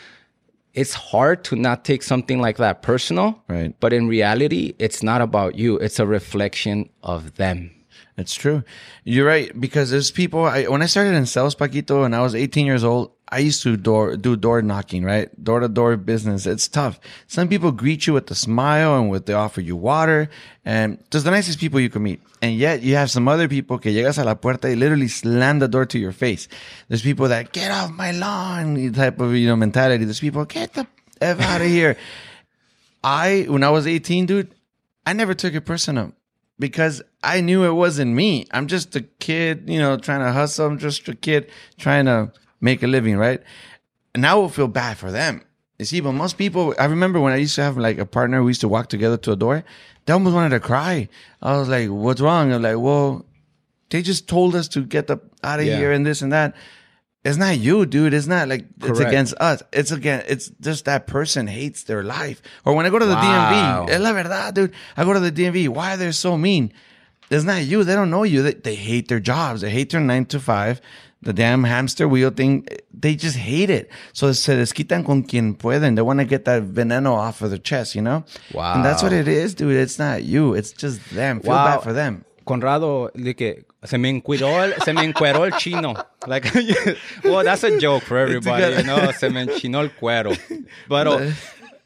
it's 0.73 0.93
hard 0.93 1.43
to 1.45 1.55
not 1.55 1.85
take 1.85 2.01
something 2.01 2.39
like 2.39 2.57
that 2.57 2.81
personal. 2.81 3.41
Right. 3.47 3.75
But 3.79 3.93
in 3.93 4.07
reality, 4.07 4.73
it's 4.79 5.03
not 5.03 5.21
about 5.21 5.55
you. 5.55 5.77
It's 5.77 5.99
a 5.99 6.07
reflection 6.07 6.89
of 7.03 7.35
them. 7.35 7.71
It's 8.17 8.33
true. 8.33 8.63
You're 9.03 9.25
right 9.25 9.59
because 9.59 9.89
there's 9.89 10.11
people. 10.11 10.45
I, 10.45 10.65
when 10.65 10.81
I 10.81 10.85
started 10.85 11.13
in 11.15 11.25
sales, 11.25 11.55
Paquito, 11.55 12.05
and 12.05 12.15
I 12.15 12.21
was 12.21 12.35
18 12.35 12.65
years 12.65 12.83
old, 12.83 13.11
I 13.33 13.39
used 13.39 13.63
to 13.63 13.77
door 13.77 14.17
do 14.17 14.35
door 14.35 14.61
knocking, 14.61 15.03
right? 15.05 15.31
Door 15.41 15.61
to 15.61 15.69
door 15.69 15.95
business. 15.95 16.45
It's 16.45 16.67
tough. 16.67 16.99
Some 17.27 17.47
people 17.47 17.71
greet 17.71 18.05
you 18.05 18.13
with 18.13 18.29
a 18.29 18.35
smile 18.35 18.99
and 18.99 19.09
with 19.09 19.25
they 19.25 19.33
offer 19.33 19.61
you 19.61 19.77
water, 19.77 20.29
and 20.65 21.01
just 21.11 21.23
the 21.23 21.31
nicest 21.31 21.57
people 21.57 21.79
you 21.79 21.89
can 21.89 22.03
meet. 22.03 22.21
And 22.41 22.57
yet 22.57 22.83
you 22.83 22.95
have 22.95 23.09
some 23.09 23.29
other 23.29 23.47
people 23.47 23.79
que 23.79 23.93
llegas 23.93 24.17
a 24.17 24.25
la 24.25 24.35
puerta 24.35 24.67
y 24.67 24.73
literally 24.73 25.07
slam 25.07 25.59
the 25.59 25.69
door 25.69 25.85
to 25.85 25.97
your 25.97 26.11
face. 26.11 26.49
There's 26.89 27.01
people 27.01 27.29
that 27.29 27.53
get 27.53 27.71
off 27.71 27.91
my 27.91 28.11
lawn 28.11 28.91
type 28.91 29.21
of 29.21 29.33
you 29.33 29.47
know 29.47 29.55
mentality. 29.55 30.03
There's 30.03 30.19
people 30.19 30.43
get 30.43 30.73
the 30.73 30.85
f 31.21 31.39
out 31.39 31.61
of 31.61 31.67
here. 31.67 31.95
I 33.03 33.45
when 33.47 33.63
I 33.63 33.69
was 33.69 33.87
18, 33.87 34.25
dude, 34.25 34.53
I 35.05 35.13
never 35.13 35.33
took 35.33 35.53
it 35.53 35.61
personal 35.61 36.11
because 36.61 37.01
I 37.23 37.41
knew 37.41 37.63
it 37.65 37.73
wasn't 37.73 38.13
me. 38.13 38.45
I'm 38.51 38.67
just 38.67 38.95
a 38.95 39.01
kid, 39.01 39.65
you 39.67 39.79
know, 39.79 39.97
trying 39.97 40.21
to 40.21 40.31
hustle. 40.31 40.67
I'm 40.67 40.77
just 40.77 41.07
a 41.09 41.15
kid 41.15 41.49
trying 41.77 42.05
to 42.05 42.31
make 42.61 42.83
a 42.83 42.87
living, 42.87 43.17
right? 43.17 43.41
And 44.15 44.25
I 44.25 44.33
will 44.35 44.49
feel 44.49 44.67
bad 44.67 44.97
for 44.97 45.11
them. 45.11 45.41
You 45.79 45.85
see, 45.85 45.99
but 45.99 46.11
most 46.13 46.37
people, 46.37 46.75
I 46.77 46.85
remember 46.85 47.19
when 47.19 47.33
I 47.33 47.37
used 47.37 47.55
to 47.55 47.63
have 47.63 47.77
like 47.77 47.97
a 47.97 48.05
partner, 48.05 48.43
we 48.43 48.51
used 48.51 48.61
to 48.61 48.67
walk 48.67 48.87
together 48.89 49.17
to 49.17 49.31
a 49.31 49.35
door. 49.35 49.63
They 50.05 50.13
almost 50.13 50.35
wanted 50.35 50.51
to 50.51 50.59
cry. 50.59 51.09
I 51.41 51.57
was 51.57 51.67
like, 51.67 51.89
what's 51.89 52.21
wrong? 52.21 52.53
I'm 52.53 52.61
like, 52.61 52.77
well, 52.77 53.25
they 53.89 54.01
just 54.03 54.27
told 54.29 54.55
us 54.55 54.67
to 54.69 54.81
get 54.85 55.07
the 55.07 55.17
out 55.43 55.59
of 55.59 55.65
Yeah. 55.65 55.77
here 55.77 55.91
and 55.91 56.05
this 56.05 56.21
and 56.21 56.31
that. 56.31 56.55
It's 57.23 57.37
not 57.37 57.59
you, 57.59 57.85
dude. 57.85 58.13
It's 58.15 58.25
not 58.25 58.47
like 58.47 58.65
it's 58.81 58.99
against 58.99 59.35
us. 59.39 59.61
It's 59.71 59.91
again. 59.91 60.23
It's 60.27 60.49
just 60.59 60.85
that 60.85 61.05
person 61.05 61.45
hates 61.45 61.83
their 61.83 62.03
life. 62.03 62.41
Or 62.65 62.73
when 62.73 62.85
I 62.85 62.89
go 62.89 62.97
to 62.97 63.05
the 63.05 63.13
Wow. 63.13 63.85
DMV, 63.87 63.91
es 63.91 64.01
la 64.01 64.11
verdad, 64.13 64.53
dude. 64.55 64.73
I 64.97 65.03
go 65.03 65.13
to 65.13 65.19
the 65.19 65.31
DMV. 65.31 65.69
Why 65.69 65.93
are 65.93 65.97
they're 65.97 66.11
so 66.13 66.37
mean? 66.37 66.73
it's 67.29 67.45
not 67.45 67.63
you. 67.63 67.83
They 67.83 67.93
don't 67.95 68.09
know 68.09 68.23
you. 68.23 68.41
They, 68.43 68.53
they 68.55 68.75
hate 68.75 69.07
their 69.07 69.19
jobs. 69.21 69.61
They 69.61 69.69
hate 69.69 69.91
their 69.91 70.01
nine 70.01 70.25
to 70.25 70.39
five. 70.39 70.81
The 71.21 71.31
damn 71.31 71.63
hamster 71.63 72.07
wheel 72.07 72.31
thing. 72.31 72.65
They 72.91 73.15
just 73.15 73.37
hate 73.37 73.69
it. 73.69 73.89
So 74.13 74.31
se 74.33 74.55
desquitan 74.57 75.05
con 75.05 75.21
quien 75.23 75.53
pueden. 75.53 75.95
They 75.95 76.01
want 76.01 76.19
to 76.19 76.25
get 76.25 76.45
that 76.45 76.63
veneno 76.63 77.13
off 77.13 77.43
of 77.43 77.51
their 77.51 77.59
chest, 77.59 77.93
you 77.93 78.01
know? 78.01 78.25
Wow. 78.51 78.73
And 78.73 78.83
that's 78.83 79.03
what 79.03 79.13
it 79.13 79.27
is, 79.27 79.53
dude. 79.53 79.75
It's 79.77 79.99
not 79.99 80.23
you. 80.23 80.55
It's 80.55 80.71
just 80.73 80.99
them. 81.11 81.39
Feel 81.41 81.51
Wow. 81.51 81.75
bad 81.77 81.83
for 81.83 81.93
them. 81.93 82.25
Conrado, 82.47 83.09
que 83.37 83.63
se 83.83 83.97
me 83.97 84.09
encueró 84.09 84.63
el, 84.63 84.75
se 84.83 84.93
me 84.93 85.03
encueró 85.03 85.45
el 85.45 85.53
chino. 85.53 85.93
Like, 86.27 86.47
well, 87.23 87.43
that's 87.43 87.63
a 87.63 87.79
joke 87.79 88.03
for 88.03 88.17
everybody, 88.17 88.75
you 88.77 88.83
know? 88.83 89.11
Se 89.11 89.29
me 89.29 89.45
enchinó 89.45 89.81
el 89.81 89.89
cuero. 89.89 90.37
But 90.87 91.07
uh, 91.07 91.31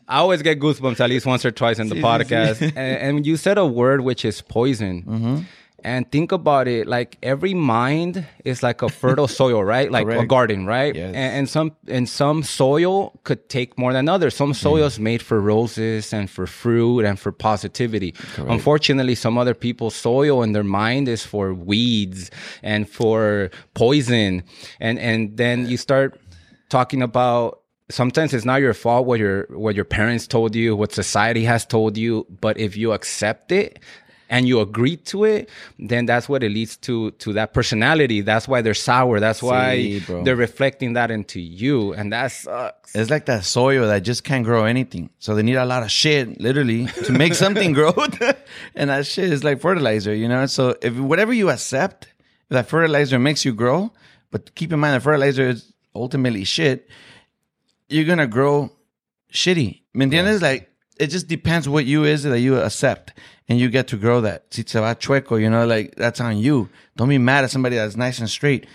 I 0.07 0.17
always 0.17 0.41
get 0.41 0.59
goosebumps 0.59 0.99
at 0.99 1.09
least 1.09 1.25
once 1.25 1.45
or 1.45 1.51
twice 1.51 1.79
in 1.79 1.87
the 1.89 1.95
podcast. 1.95 2.61
And, 2.61 2.77
and 2.77 3.25
you 3.25 3.37
said 3.37 3.57
a 3.57 3.65
word 3.65 4.01
which 4.01 4.25
is 4.25 4.41
poison. 4.41 5.03
Mm-hmm. 5.03 5.41
And 5.85 6.11
think 6.11 6.31
about 6.31 6.67
it, 6.67 6.87
like 6.87 7.19
every 7.21 7.53
mind 7.53 8.25
is 8.43 8.63
like 8.63 8.81
a 8.81 8.89
fertile 8.89 9.27
soil, 9.39 9.63
right? 9.63 9.91
Like 9.91 10.07
a 10.07 10.25
garden, 10.25 10.65
right? 10.65 10.95
Yes. 10.95 11.13
And, 11.13 11.37
and 11.37 11.49
some 11.49 11.75
and 11.87 12.09
some 12.09 12.41
soil 12.41 13.19
could 13.23 13.47
take 13.49 13.77
more 13.77 13.93
than 13.93 14.09
others. 14.09 14.35
Some 14.35 14.53
mm. 14.53 14.55
soil 14.55 14.85
is 14.85 14.99
made 14.99 15.21
for 15.21 15.39
roses 15.39 16.11
and 16.11 16.27
for 16.27 16.47
fruit 16.47 17.05
and 17.05 17.19
for 17.19 17.31
positivity. 17.31 18.15
Unfortunately, 18.37 19.13
some 19.13 19.37
other 19.37 19.53
people's 19.53 19.93
soil 19.93 20.41
and 20.41 20.55
their 20.55 20.63
mind 20.63 21.07
is 21.07 21.23
for 21.23 21.53
weeds 21.53 22.31
and 22.63 22.89
for 22.89 23.51
poison. 23.75 24.41
And 24.79 24.97
and 24.97 25.37
then 25.37 25.69
you 25.69 25.77
start 25.77 26.19
talking 26.69 27.03
about 27.03 27.61
sometimes 27.91 28.33
it's 28.33 28.45
not 28.45 28.59
your 28.59 28.73
fault 28.73 29.05
what 29.05 29.19
your 29.19 29.45
what 29.51 29.75
your 29.75 29.85
parents 29.85 30.25
told 30.25 30.55
you, 30.55 30.75
what 30.75 30.93
society 30.93 31.43
has 31.45 31.63
told 31.63 31.95
you, 31.95 32.25
but 32.41 32.57
if 32.57 32.75
you 32.75 32.91
accept 32.91 33.51
it 33.51 33.77
and 34.29 34.47
you 34.47 34.59
agree 34.59 34.97
to 34.97 35.23
it, 35.23 35.49
then 35.77 36.05
that's 36.05 36.27
what 36.27 36.43
it 36.43 36.49
leads 36.51 36.77
to 36.77 37.11
to 37.11 37.33
that 37.33 37.53
personality. 37.53 38.21
That's 38.21 38.47
why 38.47 38.61
they're 38.61 38.73
sour. 38.73 39.19
That's 39.19 39.41
why 39.43 39.77
Sí, 39.77 40.23
they're 40.23 40.35
reflecting 40.35 40.93
that 40.93 41.11
into 41.11 41.39
you, 41.39 41.93
and 41.93 42.11
that 42.11 42.31
sucks. 42.31 42.95
It's 42.95 43.09
like 43.09 43.25
that 43.25 43.43
soil 43.45 43.87
that 43.87 43.99
just 44.03 44.23
can't 44.23 44.43
grow 44.43 44.65
anything. 44.65 45.09
So 45.19 45.35
they 45.35 45.43
need 45.43 45.55
a 45.57 45.65
lot 45.65 45.83
of 45.83 45.91
shit, 45.91 46.39
literally, 46.39 46.87
to 47.05 47.11
make 47.11 47.33
something 47.35 47.73
grow. 47.73 47.93
and 48.75 48.89
that 48.89 49.05
shit 49.05 49.31
is 49.31 49.43
like 49.43 49.59
fertilizer, 49.61 50.13
you 50.15 50.27
know? 50.27 50.45
So 50.47 50.75
if 50.81 50.95
whatever 50.97 51.33
you 51.33 51.49
accept, 51.49 52.07
that 52.49 52.67
fertilizer 52.67 53.19
makes 53.19 53.43
you 53.45 53.53
grow, 53.53 53.91
but 54.31 54.55
keep 54.55 54.71
in 54.71 54.79
mind 54.79 54.95
that 54.95 55.01
fertilizer 55.01 55.49
is 55.49 55.73
ultimately 55.93 56.43
shit, 56.45 56.89
you're 57.89 58.05
gonna 58.05 58.27
grow 58.27 58.71
shitty. 59.31 59.81
¿Me 59.93 60.05
entiendes? 60.05 60.41
Like 60.41 60.69
it 60.97 61.07
just 61.07 61.27
depends 61.27 61.67
what 61.67 61.85
you 61.85 62.03
is 62.03 62.23
that 62.23 62.39
you 62.39 62.57
accept. 62.57 63.13
And 63.47 63.59
you 63.59 63.69
get 63.69 63.87
to 63.89 63.97
grow 63.97 64.21
that. 64.21 64.45
Si 64.49 64.63
se 64.65 64.79
va 64.79 64.95
chueco, 64.95 65.39
you 65.39 65.49
know, 65.51 65.67
like 65.67 65.93
that's 65.95 66.19
on 66.19 66.39
you. 66.39 66.67
Don't 66.97 67.09
be 67.09 67.19
mad 67.19 67.43
at 67.43 67.51
somebody 67.51 67.75
that's 67.75 67.95
nice 67.95 68.17
and 68.17 68.27
straight. 68.27 68.65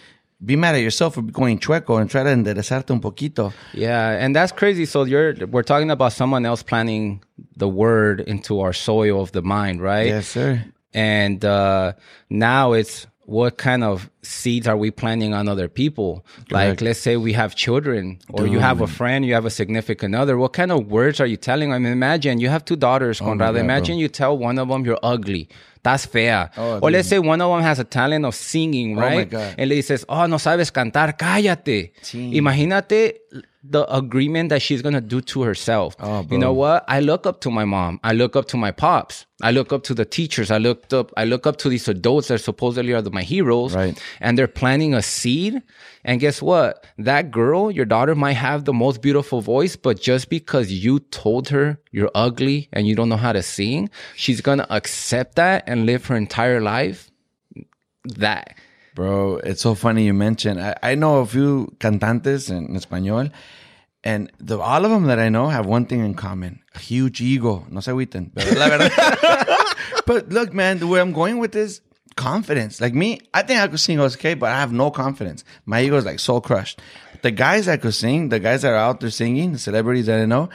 Be 0.44 0.54
mad 0.54 0.76
at 0.76 0.80
yourself 0.80 1.14
for 1.14 1.22
going 1.22 1.58
chueco 1.58 2.00
and 2.00 2.08
try 2.08 2.22
to 2.22 2.30
enderezarte 2.30 2.90
un 2.92 3.00
poquito. 3.00 3.52
Yeah, 3.74 4.10
and 4.10 4.34
that's 4.34 4.52
crazy. 4.52 4.86
So 4.86 5.02
you're 5.04 5.34
we're 5.48 5.64
talking 5.64 5.90
about 5.90 6.12
someone 6.12 6.46
else 6.46 6.62
planting 6.62 7.22
the 7.56 7.68
word 7.68 8.20
into 8.20 8.60
our 8.60 8.72
soil 8.72 9.20
of 9.20 9.32
the 9.32 9.42
mind, 9.42 9.82
right? 9.82 10.06
Yes, 10.06 10.28
sir. 10.28 10.64
and 10.94 11.44
uh, 11.44 11.92
now 12.28 12.72
it's 12.72 13.06
what 13.30 13.58
kind 13.58 13.84
of 13.84 14.10
seeds 14.22 14.66
are 14.66 14.76
we 14.76 14.90
planting 14.90 15.32
on 15.32 15.46
other 15.46 15.68
people 15.68 16.26
like 16.50 16.80
let's 16.80 16.98
say 16.98 17.16
we 17.16 17.32
have 17.32 17.54
children 17.54 18.18
or 18.32 18.44
you 18.44 18.58
have 18.58 18.80
a 18.80 18.88
friend 18.88 19.24
you 19.24 19.34
have 19.34 19.46
a 19.46 19.50
significant 19.50 20.16
other 20.16 20.36
what 20.36 20.52
kind 20.52 20.72
of 20.72 20.88
words 20.90 21.20
are 21.20 21.26
you 21.26 21.36
telling 21.36 21.70
them 21.70 21.86
imagine 21.86 22.40
you 22.40 22.48
have 22.48 22.64
two 22.64 22.74
daughters 22.74 23.20
Conrado. 23.20 23.56
Oh 23.56 23.60
imagine 23.60 23.94
bro. 23.94 24.00
you 24.00 24.08
tell 24.08 24.36
one 24.36 24.58
of 24.58 24.66
them 24.68 24.84
you're 24.84 24.98
ugly 25.02 25.48
that's 25.82 26.04
fea. 26.04 26.46
Oh, 26.58 26.80
or 26.82 26.90
let's 26.90 27.08
say 27.08 27.18
one 27.18 27.40
of 27.40 27.50
them 27.50 27.62
has 27.62 27.78
a 27.78 27.84
talent 27.84 28.26
of 28.26 28.34
singing, 28.34 28.96
my 28.96 29.02
right? 29.02 29.30
God. 29.30 29.54
And 29.56 29.70
le 29.70 29.76
dices, 29.76 30.04
oh, 30.10 30.26
no 30.26 30.36
sabes 30.36 30.70
cantar, 30.70 31.16
cállate. 31.16 31.92
Sí. 32.02 32.36
Imagínate 32.36 33.22
the 33.62 33.84
agreement 33.94 34.48
that 34.48 34.62
she's 34.62 34.80
gonna 34.80 35.00
do 35.00 35.20
to 35.20 35.42
herself. 35.42 35.94
Oh, 36.00 36.26
you 36.30 36.38
know 36.38 36.52
what? 36.52 36.84
I 36.88 37.00
look 37.00 37.26
up 37.26 37.40
to 37.42 37.50
my 37.50 37.64
mom. 37.64 38.00
I 38.02 38.12
look 38.12 38.34
up 38.34 38.46
to 38.48 38.56
my 38.56 38.70
pops. 38.70 39.26
I 39.42 39.50
look 39.50 39.72
up 39.72 39.82
to 39.84 39.94
the 39.94 40.04
teachers. 40.04 40.50
I 40.50 40.58
looked 40.58 40.94
up. 40.94 41.12
I 41.16 41.24
look 41.24 41.46
up 41.46 41.58
to 41.58 41.68
these 41.68 41.86
adults 41.86 42.28
that 42.28 42.40
supposedly 42.40 42.92
are 42.92 43.02
the, 43.02 43.10
my 43.10 43.22
heroes. 43.22 43.74
Right. 43.74 44.00
And 44.20 44.38
they're 44.38 44.48
planting 44.48 44.94
a 44.94 45.02
seed. 45.02 45.62
And 46.04 46.20
guess 46.20 46.40
what? 46.40 46.86
That 46.96 47.30
girl, 47.30 47.70
your 47.70 47.84
daughter, 47.84 48.14
might 48.14 48.32
have 48.34 48.64
the 48.64 48.72
most 48.72 49.02
beautiful 49.02 49.42
voice, 49.42 49.76
but 49.76 50.00
just 50.00 50.30
because 50.30 50.72
you 50.72 51.00
told 51.00 51.50
her 51.50 51.78
you're 51.90 52.10
ugly 52.14 52.68
and 52.72 52.86
you 52.86 52.94
don't 52.94 53.10
know 53.10 53.16
how 53.16 53.32
to 53.32 53.42
sing, 53.42 53.90
she's 54.16 54.40
gonna 54.40 54.66
accept 54.70 55.36
that 55.36 55.64
and 55.66 55.84
live 55.84 56.06
her 56.06 56.16
entire 56.16 56.60
life. 56.60 57.10
That. 58.04 58.56
Bro, 58.94 59.38
it's 59.38 59.62
so 59.62 59.74
funny 59.74 60.04
you 60.04 60.14
mentioned. 60.14 60.60
I, 60.60 60.76
I 60.82 60.94
know 60.94 61.20
a 61.20 61.26
few 61.26 61.74
cantantes 61.78 62.50
in 62.50 62.68
español, 62.68 63.30
and 64.02 64.30
the, 64.38 64.58
all 64.58 64.84
of 64.84 64.90
them 64.90 65.04
that 65.04 65.18
I 65.18 65.28
know 65.28 65.48
have 65.48 65.66
one 65.66 65.86
thing 65.86 66.00
in 66.00 66.14
common: 66.14 66.60
a 66.74 66.78
huge 66.78 67.20
ego. 67.20 67.66
No 67.70 67.80
se 67.80 67.92
agüiten, 67.92 68.30
but 70.06 70.28
look, 70.30 70.52
man, 70.52 70.78
the 70.78 70.86
way 70.86 71.00
I'm 71.00 71.12
going 71.12 71.38
with 71.38 71.52
this 71.52 71.80
confidence. 72.16 72.80
Like 72.80 72.94
me, 72.94 73.20
I 73.32 73.42
think 73.42 73.60
I 73.60 73.68
could 73.68 73.80
sing 73.80 74.00
okay, 74.00 74.34
but 74.34 74.50
I 74.50 74.60
have 74.60 74.72
no 74.72 74.90
confidence. 74.90 75.44
My 75.64 75.82
ego 75.82 75.96
is 75.96 76.04
like 76.04 76.18
soul 76.18 76.40
crushed. 76.40 76.80
The 77.22 77.30
guys 77.30 77.66
that 77.66 77.82
could 77.82 77.94
sing, 77.94 78.30
the 78.30 78.40
guys 78.40 78.62
that 78.62 78.72
are 78.72 78.76
out 78.76 79.00
there 79.00 79.10
singing, 79.10 79.52
the 79.52 79.58
celebrities 79.58 80.06
that 80.06 80.20
I 80.20 80.26
know, 80.26 80.48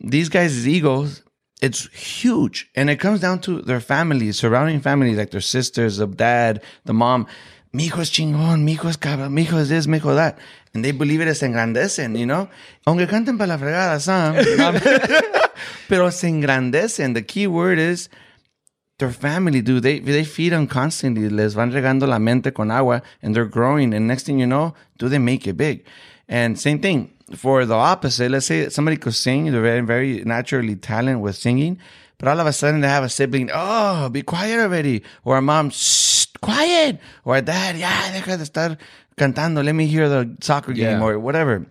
these 0.00 0.28
guys' 0.28 0.66
egos 0.66 1.22
it's 1.62 1.86
huge 1.94 2.68
and 2.74 2.90
it 2.90 2.96
comes 2.96 3.20
down 3.20 3.38
to 3.38 3.62
their 3.62 3.80
families 3.80 4.36
surrounding 4.36 4.80
families 4.80 5.16
like 5.16 5.30
their 5.30 5.40
sisters 5.40 5.98
the 5.98 6.06
dad 6.08 6.60
the 6.84 6.92
mom 6.92 7.24
mi 7.72 7.86
hijo 7.86 8.02
es 8.02 8.10
chingón 8.10 8.64
mi 8.64 8.72
hijo 8.72 8.88
es 8.88 8.98
cabrón 8.98 9.32
mi 9.32 9.42
hijo 9.42 9.58
es 9.58 9.68
this 9.68 9.86
mi 9.86 9.96
hijo 9.96 10.14
that 10.14 10.36
and 10.74 10.84
they 10.84 10.92
believe 10.92 11.22
it 11.22 11.34
se 11.34 11.46
engrandecen 11.46 12.16
you 12.16 12.26
know 12.26 12.48
aunque 12.84 13.06
canten 13.06 13.38
para 13.38 13.48
la 13.48 13.58
fregada 13.58 14.00
some 14.00 14.38
pero 15.88 16.10
se 16.10 16.28
engrandecen 16.28 17.14
the 17.14 17.24
key 17.24 17.46
word 17.46 17.78
is 17.78 18.10
their 19.02 19.10
family, 19.10 19.60
dude, 19.60 19.82
they 19.82 19.98
they 19.98 20.24
feed 20.24 20.52
them 20.52 20.66
constantly. 20.66 21.28
Les 21.28 21.54
van 21.54 21.72
regando 21.72 22.06
la 22.06 22.18
mente 22.18 22.52
con 22.52 22.70
agua, 22.70 23.02
and 23.20 23.34
they're 23.34 23.44
growing. 23.44 23.92
And 23.92 24.06
next 24.06 24.26
thing 24.26 24.38
you 24.38 24.46
know, 24.46 24.74
do 24.98 25.08
they 25.08 25.18
make 25.18 25.46
it 25.46 25.56
big? 25.56 25.84
And 26.28 26.58
same 26.58 26.78
thing 26.78 27.10
for 27.34 27.66
the 27.66 27.74
opposite. 27.74 28.30
Let's 28.30 28.46
say 28.46 28.68
somebody 28.68 28.96
could 28.96 29.14
sing, 29.14 29.50
they're 29.50 29.60
very 29.60 29.80
very 29.80 30.24
naturally 30.24 30.76
talented 30.76 31.20
with 31.20 31.34
singing, 31.36 31.78
but 32.18 32.28
all 32.28 32.38
of 32.38 32.46
a 32.46 32.52
sudden 32.52 32.80
they 32.80 32.88
have 32.88 33.02
a 33.02 33.08
sibling. 33.08 33.50
Oh, 33.52 34.08
be 34.08 34.22
quiet 34.22 34.60
already, 34.60 35.02
or 35.24 35.36
a 35.36 35.42
mom, 35.42 35.70
Shh, 35.70 36.21
quiet, 36.42 36.98
or 37.24 37.40
dad, 37.40 37.76
yeah, 37.78 38.12
deja 38.12 38.36
de 38.36 38.42
estar 38.44 38.76
cantando. 39.16 39.64
Let 39.64 39.74
me 39.74 39.86
hear 39.86 40.08
the 40.08 40.36
soccer 40.42 40.72
game 40.74 40.98
Yeah. 40.98 41.02
or 41.02 41.18
whatever. 41.18 41.64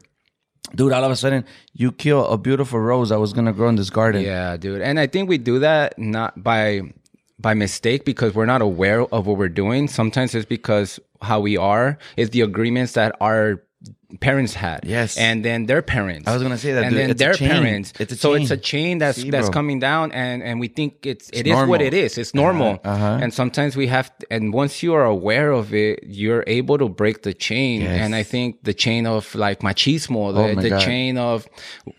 Dude, 0.73 0.93
all 0.93 1.03
of 1.03 1.11
a 1.11 1.15
sudden 1.15 1.43
you 1.73 1.91
kill 1.91 2.25
a 2.27 2.37
beautiful 2.37 2.79
rose 2.79 3.09
that 3.09 3.19
was 3.19 3.33
gonna 3.33 3.51
grow 3.53 3.67
in 3.69 3.75
this 3.75 3.89
garden. 3.89 4.23
Yeah, 4.23 4.55
dude. 4.57 4.81
And 4.81 4.99
I 4.99 5.05
think 5.07 5.27
we 5.29 5.37
do 5.37 5.59
that 5.59 5.99
not 5.99 6.41
by 6.43 6.81
by 7.39 7.53
mistake 7.55 8.05
because 8.05 8.33
we're 8.35 8.45
not 8.45 8.61
aware 8.61 9.01
of 9.13 9.25
what 9.25 9.37
we're 9.37 9.49
doing. 9.49 9.87
Sometimes 9.87 10.33
it's 10.35 10.45
because 10.45 10.99
how 11.21 11.39
we 11.39 11.57
are 11.57 11.97
is 12.15 12.29
the 12.29 12.41
agreements 12.41 12.93
that 12.93 13.15
our 13.19 13.63
parents 14.19 14.53
had. 14.53 14.81
Yes. 14.83 15.17
And 15.17 15.43
then 15.43 15.65
their 15.67 15.81
parents. 15.81 16.27
I 16.27 16.33
was 16.33 16.43
gonna 16.43 16.57
say 16.57 16.73
that, 16.73 16.83
And 16.83 16.91
dude. 16.93 16.99
then 17.01 17.09
It's 17.11 17.21
a 17.21 17.23
their 17.23 17.33
chain. 17.33 17.49
parents. 17.49 17.93
It's 17.99 18.11
a 18.13 18.17
so 18.17 18.33
it's 18.33 18.51
a 18.51 18.57
chain. 18.57 18.63
chain 18.91 18.97
that's 18.99 19.21
See, 19.21 19.29
that's 19.29 19.49
coming 19.49 19.79
down 19.79 20.11
and 20.11 20.43
and 20.43 20.59
we 20.59 20.67
think 20.67 21.05
it's 21.05 21.29
it 21.31 21.47
is 21.47 21.53
normal. 21.53 21.69
what 21.69 21.81
it 21.81 21.93
is. 21.93 22.17
It's 22.17 22.33
normal. 22.35 22.79
uh-huh. 22.83 23.19
And 23.21 23.33
sometimes 23.33 23.75
we 23.77 23.87
have 23.87 24.11
and 24.29 24.53
once 24.53 24.83
you 24.83 24.93
are 24.93 25.05
aware 25.05 25.51
of 25.51 25.73
it, 25.73 25.99
you're 26.05 26.43
able 26.45 26.77
to 26.77 26.89
break 26.89 27.23
the 27.23 27.33
chain. 27.33 27.81
Yes. 27.81 28.01
And 28.01 28.13
I 28.13 28.23
think 28.23 28.63
the 28.63 28.73
chain 28.73 29.07
of 29.07 29.33
like 29.33 29.59
machismo, 29.61 30.33
the, 30.33 30.41
Oh 30.41 30.61
the 30.69 30.79
chain 30.81 31.17
of 31.17 31.47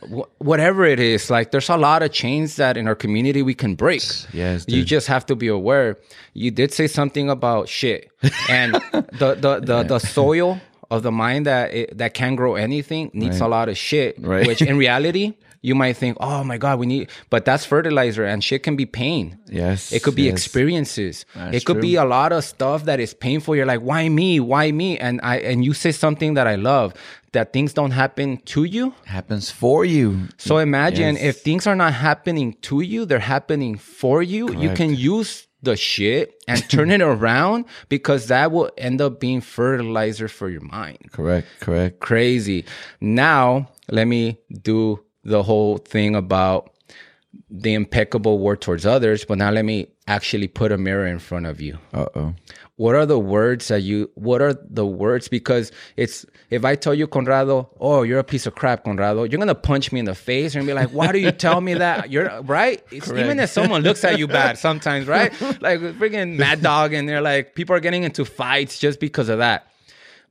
wh- 0.03 0.29
whatever 0.41 0.85
it 0.85 1.01
is. 1.01 1.31
Like 1.31 1.51
there's 1.51 1.71
a 1.71 1.77
lot 1.79 2.03
of 2.03 2.13
chains 2.13 2.57
that 2.57 2.77
in 2.77 2.87
our 2.87 2.95
community 2.95 3.43
we 3.43 3.55
can 3.55 3.75
break. 3.75 4.03
Yes, 4.33 4.67
You 4.69 4.85
just 4.85 5.07
have 5.09 5.25
to 5.27 5.35
be 5.35 5.49
aware. 5.49 5.97
You 6.35 6.51
did 6.51 6.73
say 6.73 6.87
something 6.89 7.29
about 7.31 7.69
shit, 7.69 8.11
and 8.51 8.75
the 9.21 9.37
the 9.41 9.61
the, 9.65 9.83
the 9.85 9.99
soil 9.99 10.61
of 10.93 11.03
the 11.03 11.11
mind 11.25 11.47
that 11.47 11.73
it, 11.75 11.99
that 11.99 12.13
can 12.15 12.37
grow 12.37 12.55
anything 12.55 13.11
needs 13.15 13.41
a 13.41 13.49
lot 13.49 13.67
of 13.69 13.77
shit. 13.89 14.11
Right. 14.21 14.47
Which 14.47 14.63
in 14.63 14.77
reality. 14.87 15.27
You 15.65 15.77
might 15.77 15.97
think, 15.97 16.17
oh 16.19 16.43
my 16.43 16.59
God, 16.59 16.81
we 16.81 16.87
need, 16.87 17.09
but 17.31 17.45
that's 17.45 17.65
fertilizer 17.65 18.25
and 18.25 18.43
shit 18.43 18.65
can 18.67 18.75
be 18.75 18.85
pain. 18.85 19.39
Yes, 19.47 19.93
It 19.93 20.03
could 20.03 20.17
be 20.17 20.25
yes. 20.25 20.33
experiences. 20.33 21.25
That's 21.37 21.57
it 21.57 21.65
could 21.65 21.75
true. 21.79 21.83
be 21.91 21.95
a 21.95 22.05
lot 22.05 22.33
of 22.33 22.43
stuff 22.43 22.85
that 22.87 22.99
is 22.99 23.15
painful. 23.15 23.55
You're 23.55 23.71
like, 23.75 23.81
why 23.81 24.09
me? 24.09 24.41
Why 24.41 24.73
me? 24.73 24.99
And 24.99 25.21
I, 25.23 25.37
and 25.39 25.65
you 25.65 25.73
say 25.73 25.93
something 25.93 26.35
that 26.35 26.49
I 26.49 26.57
love 26.57 26.95
that 27.31 27.53
things 27.53 27.73
don't 27.73 27.93
happen 27.93 28.39
to 28.55 28.65
you. 28.65 28.93
happens 29.07 29.53
for 29.53 29.85
you. 29.85 30.27
So 30.37 30.59
imagine 30.59 31.15
Yes. 31.15 31.25
if 31.37 31.43
things 31.43 31.65
are 31.69 31.77
not 31.77 31.93
happening 31.95 32.55
to 32.63 32.81
you, 32.81 33.05
they're 33.07 33.21
happening 33.37 33.79
for 33.79 34.21
you. 34.21 34.53
You 34.65 34.71
can 34.75 34.91
use 34.97 35.47
the 35.63 35.77
shit 35.77 36.43
and 36.49 36.63
turn 36.71 36.91
it 36.91 37.01
around 37.01 37.65
because 37.89 38.29
that 38.29 38.53
will 38.53 38.71
end 38.77 39.01
up 39.01 39.21
being 39.21 39.41
fertilizer 39.41 40.29
for 40.29 40.49
your 40.49 40.61
mind. 40.63 41.11
Correct, 41.13 41.47
correct. 41.61 42.01
Crazy. 42.01 42.65
Now, 43.01 43.69
let 43.91 44.07
me 44.07 44.39
do 44.63 45.03
the 45.25 45.43
whole 45.43 45.79
thing 45.79 46.17
about 46.17 46.71
the 47.49 47.75
impeccable 47.75 48.39
word 48.39 48.61
towards 48.61 48.85
others, 48.85 49.25
but 49.25 49.39
now 49.39 49.51
let 49.51 49.65
me 49.65 49.87
actually 50.07 50.49
put 50.49 50.73
a 50.73 50.79
mirror 50.79 51.07
in 51.07 51.19
front 51.19 51.47
of 51.47 51.61
you. 51.61 51.79
Uh 51.93 52.07
oh. 52.15 52.35
What 52.77 52.95
are 52.95 53.05
the 53.05 53.19
words 53.19 53.69
that 53.69 53.83
you, 53.83 54.11
what 54.15 54.41
are 54.41 54.55
the 54.55 54.87
words? 54.87 55.29
Because 55.29 55.71
it's, 55.97 56.25
if 56.49 56.65
I 56.65 56.75
tell 56.75 56.95
you, 56.95 57.07
Conrado, 57.07 57.71
oh, 57.79 58.03
you're 58.03 58.19
a 58.19 58.25
piece 58.25 58.47
of 58.47 58.55
crap, 58.55 58.85
Conrado, 58.85 59.25
you're 59.25 59.45
to 59.45 59.55
punch 59.55 59.93
me 59.93 60.01
in 60.01 60.07
the 60.07 60.15
face 60.15 60.55
and 60.55 60.67
be 60.67 60.73
like, 60.73 60.89
why 60.89 61.13
do 61.13 61.19
you 61.19 61.33
tell 61.33 61.61
me 61.61 61.75
that? 61.75 62.11
You're 62.11 62.41
right. 62.43 62.83
It's, 62.91 63.11
even 63.11 63.39
if 63.41 63.51
someone 63.51 63.83
looks 63.83 64.05
at 64.05 64.19
you 64.19 64.27
bad 64.27 64.59
sometimes, 64.59 65.07
right? 65.07 65.33
Like 65.61 65.81
freaking 65.81 66.37
mad 66.39 66.63
dog 66.63 66.93
and 66.93 67.09
they're 67.09 67.21
like, 67.21 67.55
people 67.55 67.77
are 67.77 67.81
getting 67.81 68.05
into 68.05 68.25
fights 68.25 68.79
just 68.79 68.99
because 69.01 69.29
of 69.29 69.39
that. 69.39 69.67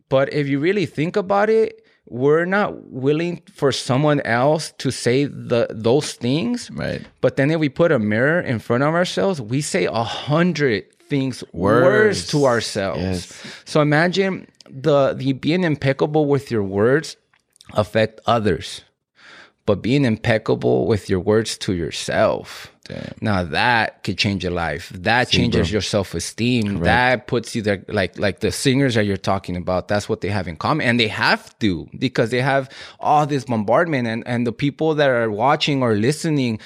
But 0.10 0.34
if 0.34 0.48
you 0.48 0.60
really 0.60 0.86
think 0.86 1.16
about 1.16 1.50
it, 1.50 1.86
we're 2.06 2.44
not 2.46 2.92
willing 2.92 3.42
for 3.54 3.72
someone 3.72 4.20
else 4.22 4.74
to 4.80 4.92
say 4.92 5.26
the 5.26 5.68
those 5.70 6.14
things. 6.14 6.70
Right. 6.72 7.02
But 7.22 7.38
then 7.38 7.50
if 7.52 7.60
we 7.60 7.70
put 7.70 7.92
a 7.92 8.00
mirror 8.00 8.42
in 8.42 8.60
front 8.60 8.84
of 8.84 8.94
ourselves, 8.94 9.40
we 9.40 9.62
say 9.62 9.86
a 9.86 10.04
hundred 10.04 10.86
things 11.12 11.44
worse 11.52 11.84
Words. 11.84 12.28
to 12.30 12.46
ourselves. 12.46 13.02
Yes. 13.02 13.44
So 13.66 13.82
imagine 13.82 14.48
the 14.70 15.14
the 15.14 15.34
being 15.34 15.64
impeccable 15.64 16.26
with 16.26 16.50
your 16.50 16.64
words 16.64 17.18
affect 17.74 18.22
others, 18.26 18.82
but 19.66 19.82
being 19.82 20.06
impeccable 20.06 20.88
with 20.88 21.10
your 21.12 21.20
words 21.20 21.58
to 21.66 21.74
yourself. 21.74 22.72
Damn. 22.88 23.14
Now 23.22 23.44
that 23.44 24.04
could 24.04 24.18
change 24.18 24.44
your 24.44 24.54
life. 24.54 24.90
That 24.96 25.30
changes 25.30 25.68
bro. 25.68 25.74
your 25.74 25.82
self 25.82 26.16
esteem. 26.16 26.80
That 26.80 27.28
puts 27.28 27.56
you 27.56 27.62
there, 27.62 27.84
like 27.88 28.18
like 28.18 28.40
the 28.40 28.52
singers 28.52 28.96
that 28.96 29.06
you're 29.06 29.26
talking 29.34 29.56
about. 29.58 29.88
That's 29.88 30.08
what 30.10 30.22
they 30.22 30.30
have 30.30 30.48
in 30.48 30.56
common, 30.56 30.88
and 30.88 30.98
they 31.00 31.10
have 31.10 31.44
to 31.60 31.88
because 32.00 32.32
they 32.32 32.42
have 32.42 32.70
all 33.00 33.26
this 33.28 33.44
bombardment, 33.46 34.08
and 34.08 34.24
and 34.26 34.48
the 34.48 34.56
people 34.66 34.96
that 34.96 35.10
are 35.10 35.30
watching 35.30 35.84
or 35.84 35.94
listening, 35.96 36.60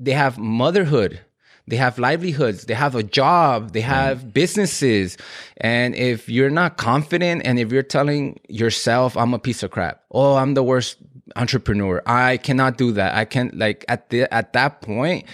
they 0.00 0.12
have 0.12 0.36
motherhood. 0.36 1.20
They 1.66 1.76
have 1.76 1.98
livelihoods. 1.98 2.66
They 2.66 2.74
have 2.74 2.94
a 2.94 3.02
job. 3.02 3.72
They 3.72 3.80
mm. 3.80 3.84
have 3.84 4.34
businesses. 4.34 5.16
And 5.56 5.94
if 5.94 6.28
you're 6.28 6.50
not 6.50 6.76
confident 6.76 7.42
and 7.44 7.58
if 7.58 7.72
you're 7.72 7.82
telling 7.82 8.38
yourself, 8.48 9.16
I'm 9.16 9.32
a 9.32 9.38
piece 9.38 9.62
of 9.62 9.70
crap. 9.70 10.02
Oh, 10.10 10.36
I'm 10.36 10.54
the 10.54 10.62
worst 10.62 10.98
entrepreneur. 11.36 12.02
I 12.06 12.36
cannot 12.36 12.76
do 12.76 12.92
that. 12.92 13.14
I 13.14 13.24
can't 13.24 13.56
like 13.56 13.84
at 13.88 14.10
the, 14.10 14.32
at 14.32 14.52
that 14.52 14.82
point, 14.82 15.24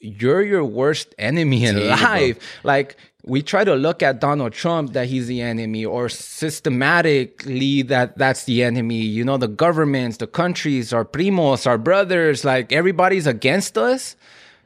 you're 0.00 0.42
your 0.42 0.64
worst 0.64 1.14
enemy 1.18 1.64
in 1.64 1.76
bro. 1.76 1.86
life. 1.88 2.38
Like 2.64 2.96
we 3.26 3.42
try 3.42 3.64
to 3.64 3.74
look 3.74 4.02
at 4.02 4.20
Donald 4.20 4.52
Trump 4.52 4.92
that 4.92 5.08
he's 5.08 5.26
the 5.26 5.42
enemy 5.42 5.84
or 5.84 6.08
systematically 6.08 7.82
that 7.82 8.16
that's 8.16 8.44
the 8.44 8.62
enemy. 8.62 9.00
You 9.00 9.24
know, 9.24 9.36
the 9.36 9.48
governments, 9.48 10.18
the 10.18 10.28
countries, 10.28 10.92
our 10.92 11.04
primos, 11.04 11.66
our 11.66 11.76
brothers, 11.76 12.44
like 12.44 12.72
everybody's 12.72 13.26
against 13.26 13.76
us. 13.76 14.16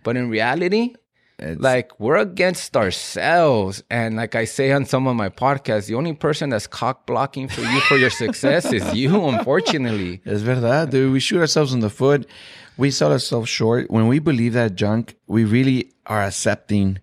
But 0.03 0.17
in 0.17 0.29
reality, 0.31 0.95
like 1.41 1.99
we're 1.99 2.17
against 2.17 2.77
ourselves. 2.77 3.83
And 3.91 4.17
like 4.17 4.35
I 4.35 4.45
say 4.45 4.73
on 4.73 4.85
some 4.85 5.07
of 5.07 5.17
my 5.17 5.29
podcasts, 5.29 5.87
the 5.87 5.95
only 5.95 6.13
person 6.13 6.51
that's 6.51 6.67
cock 6.67 7.07
blocking 7.07 7.49
for 7.49 7.63
you 7.63 7.81
for 7.83 7.97
your 7.97 8.11
success 8.11 8.73
is 8.73 8.95
you, 8.95 9.25
unfortunately. 9.29 10.21
Es 10.27 10.43
verdad, 10.43 10.91
dude. 10.91 11.13
We 11.13 11.21
shoot 11.21 11.41
ourselves 11.41 11.73
in 11.73 11.81
the 11.81 11.91
foot. 11.91 12.29
We 12.77 12.91
sell 12.91 13.13
ourselves 13.13 13.49
short. 13.49 13.91
When 13.91 14.09
we 14.09 14.19
believe 14.19 14.55
that 14.55 14.75
junk, 14.75 15.17
we 15.27 15.45
really 15.45 15.93
are 16.07 16.23
accepting 16.23 16.99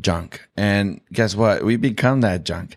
junk. 0.00 0.46
And 0.56 1.00
guess 1.12 1.34
what? 1.34 1.64
We 1.64 1.76
become 1.76 2.20
that 2.22 2.44
junk. 2.44 2.76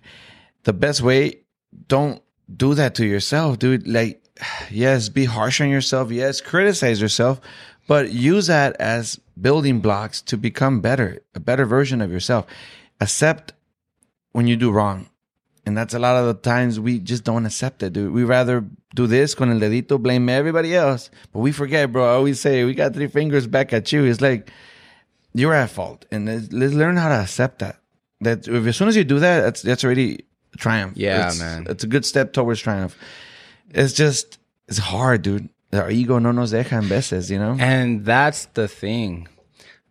The 0.63 0.73
best 0.73 1.01
way, 1.01 1.41
don't 1.87 2.21
do 2.53 2.73
that 2.73 2.95
to 2.95 3.05
yourself, 3.05 3.59
dude. 3.59 3.87
Like, 3.87 4.23
yes, 4.71 5.09
be 5.09 5.25
harsh 5.25 5.61
on 5.61 5.69
yourself. 5.69 6.11
Yes, 6.11 6.41
criticize 6.41 7.01
yourself, 7.01 7.39
but 7.87 8.11
use 8.11 8.47
that 8.47 8.75
as 8.79 9.19
building 9.39 9.79
blocks 9.79 10.21
to 10.23 10.37
become 10.37 10.81
better, 10.81 11.21
a 11.33 11.39
better 11.39 11.65
version 11.65 12.01
of 12.01 12.11
yourself. 12.11 12.45
Accept 12.99 13.53
when 14.31 14.47
you 14.47 14.55
do 14.55 14.71
wrong. 14.71 15.09
And 15.65 15.77
that's 15.77 15.93
a 15.93 15.99
lot 15.99 16.15
of 16.15 16.25
the 16.27 16.33
times 16.49 16.79
we 16.79 16.97
just 16.99 17.23
don't 17.25 17.45
accept 17.45 17.83
it, 17.83 17.91
dude. 17.93 18.13
We 18.13 18.23
rather 18.23 18.63
do 18.95 19.05
this 19.05 19.35
con 19.35 19.51
el 19.51 19.59
dedito, 19.59 20.01
blame 20.01 20.29
everybody 20.29 20.73
else. 20.73 21.09
But 21.33 21.39
we 21.39 21.51
forget, 21.51 21.91
bro. 21.91 22.05
I 22.05 22.13
always 22.15 22.39
say, 22.39 22.63
we 22.63 22.73
got 22.73 22.93
three 22.93 23.07
fingers 23.07 23.47
back 23.47 23.73
at 23.73 23.91
you. 23.91 24.05
It's 24.05 24.21
like, 24.21 24.49
you're 25.33 25.53
at 25.53 25.69
fault. 25.69 26.05
And 26.09 26.25
let's, 26.25 26.51
let's 26.53 26.73
learn 26.73 26.95
how 26.95 27.09
to 27.09 27.15
accept 27.15 27.59
that. 27.59 27.79
That 28.21 28.47
if, 28.47 28.65
as 28.65 28.77
soon 28.77 28.87
as 28.87 28.95
you 28.95 29.03
do 29.03 29.19
that, 29.19 29.41
that's, 29.41 29.61
that's 29.61 29.83
already 29.83 30.25
triumph. 30.57 30.93
Yeah, 30.95 31.17
It's- 31.27 31.39
man. 31.39 31.67
It's 31.69 31.83
a 31.83 31.87
good 31.87 32.05
step 32.05 32.31
towards 32.31 32.61
triumph. 32.61 32.97
It's 33.71 33.91
just, 33.93 34.39
it's 34.69 34.77
hard, 34.77 35.21
dude. 35.21 35.49
Our 35.73 35.91
ego 35.91 36.19
no 36.19 36.31
nos 36.31 36.51
deja 36.51 36.77
en 36.77 36.83
veces, 36.83 37.29
you 37.29 37.37
know? 37.37 37.57
And 37.59 38.05
that's 38.05 38.45
the 38.53 38.67
thing. 38.67 39.27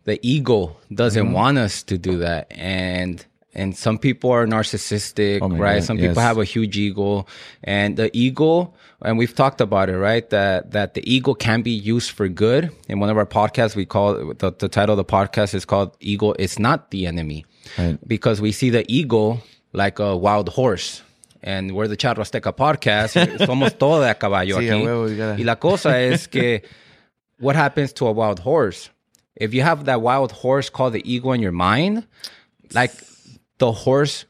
The 0.05 0.19
ego 0.21 0.77
doesn't 0.93 1.25
mm-hmm. 1.25 1.33
want 1.33 1.57
us 1.57 1.83
to 1.83 1.97
do 1.97 2.19
that. 2.19 2.47
And 2.51 3.23
and 3.53 3.75
some 3.75 3.97
people 3.97 4.29
are 4.31 4.45
narcissistic, 4.45 5.39
Oh 5.41 5.49
right? 5.49 5.79
God, 5.79 5.83
Some 5.83 5.97
people 5.97 6.15
yes. 6.15 6.23
have 6.23 6.37
a 6.37 6.45
huge 6.45 6.77
ego. 6.77 7.25
And 7.63 7.97
the 7.97 8.15
ego, 8.15 8.73
and 9.01 9.17
we've 9.17 9.33
talked 9.33 9.61
about 9.61 9.89
it, 9.89 9.97
right? 9.97 10.29
That 10.29 10.71
that 10.71 10.93
the 10.93 11.01
ego 11.11 11.33
can 11.33 11.63
be 11.63 11.71
used 11.71 12.11
for 12.11 12.27
good. 12.27 12.71
In 12.87 12.99
one 12.99 13.09
of 13.09 13.17
our 13.17 13.25
podcasts, 13.25 13.75
we 13.75 13.85
call 13.85 14.13
the, 14.13 14.51
the 14.51 14.69
title 14.69 14.93
of 14.93 14.97
the 14.97 15.05
podcast 15.05 15.53
is 15.53 15.65
called 15.65 15.97
Ego 15.99 16.33
It's 16.33 16.59
not 16.59 16.91
the 16.91 17.07
enemy. 17.07 17.45
Right. 17.77 17.97
Because 18.07 18.39
we 18.39 18.51
see 18.51 18.69
the 18.69 18.85
ego 18.87 19.41
like 19.73 19.99
a 19.99 20.15
wild 20.15 20.49
horse. 20.49 21.01
And 21.43 21.71
we're 21.71 21.87
the 21.87 21.95
Charro 21.97 22.19
Azteca 22.19 22.51
podcast. 22.55 23.13
Somos 23.45 23.77
todo 23.77 24.01
de 24.01 24.09
a 24.09 24.15
caballo 24.15 24.57
Sí, 24.59 24.69
aquí. 24.69 24.83
huevo, 24.83 25.07
gotta- 25.15 25.39
Y 25.39 25.43
la 25.43 25.55
cosa 25.57 26.01
es 26.01 26.27
que 26.27 26.63
what 27.39 27.55
happens 27.55 27.93
to 27.93 28.07
a 28.07 28.11
wild 28.11 28.39
horse? 28.39 28.89
If 29.35 29.53
you 29.53 29.61
have 29.61 29.85
that 29.85 30.01
wild 30.01 30.31
horse 30.31 30.69
called 30.69 30.93
the 30.93 31.01
ego 31.09 31.31
in 31.33 31.41
your 31.41 31.51
mind, 31.51 32.07
like 32.73 32.91
the 33.59 33.71
horse 33.71 34.25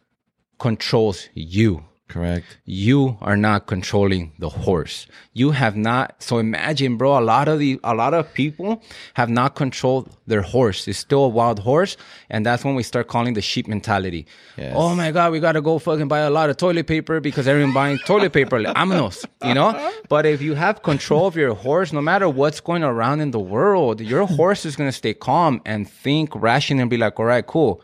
controls 0.60 1.30
you. 1.34 1.84
Correct. 2.08 2.46
You 2.66 3.18
are 3.22 3.36
not 3.36 3.68
controlling 3.68 4.32
the 4.40 4.48
horse. 4.50 5.08
You 5.34 5.52
have 5.52 5.76
not. 5.76 6.24
So 6.24 6.38
imagine, 6.38 6.96
bro, 6.96 7.20
a 7.20 7.22
lot 7.22 7.48
of 7.50 7.60
the, 7.60 7.80
a 7.84 7.94
lot 7.94 8.14
of 8.14 8.34
people 8.34 8.82
have 9.16 9.30
not 9.30 9.56
controlled 9.56 10.16
their 10.26 10.42
horse. 10.42 10.88
It's 10.88 11.00
still 11.00 11.26
a 11.26 11.28
wild 11.28 11.60
horse. 11.60 11.98
And 12.30 12.46
that's 12.46 12.64
when 12.64 12.76
we 12.76 12.84
start 12.84 13.08
calling 13.10 13.34
the 13.34 13.42
sheep 13.42 13.68
mentality. 13.68 14.26
Yes. 14.58 14.74
Oh 14.76 14.96
my 14.96 15.12
God, 15.12 15.34
we 15.34 15.40
got 15.42 15.54
to 15.54 15.62
go 15.62 15.80
fucking 15.80 16.08
buy 16.08 16.20
a 16.20 16.30
lot 16.30 16.50
of 16.50 16.56
toilet 16.56 16.88
paper 16.88 17.20
because 17.20 17.48
everyone 17.48 17.74
buying 17.74 17.98
toilet 18.00 18.32
paper. 18.32 18.60
Vámonos, 18.60 19.26
you 19.44 19.54
know? 19.54 19.92
But 20.08 20.26
if 20.26 20.42
you 20.42 20.56
have 20.56 20.84
control 20.84 21.28
of 21.28 21.36
your 21.36 21.54
horse, 21.56 21.92
no 21.92 22.02
matter 22.02 22.30
what's 22.30 22.62
going 22.62 22.84
around 22.84 23.20
in 23.20 23.32
the 23.32 23.40
world, 23.40 24.00
your 24.00 24.26
horse 24.26 24.66
is 24.66 24.78
going 24.78 24.88
to 24.88 24.96
stay 24.96 25.14
calm 25.14 25.62
and 25.66 25.90
think 25.90 26.34
rational 26.36 26.82
and 26.82 26.90
be 26.90 26.98
like, 26.98 27.20
all 27.20 27.26
right, 27.26 27.46
cool. 27.46 27.82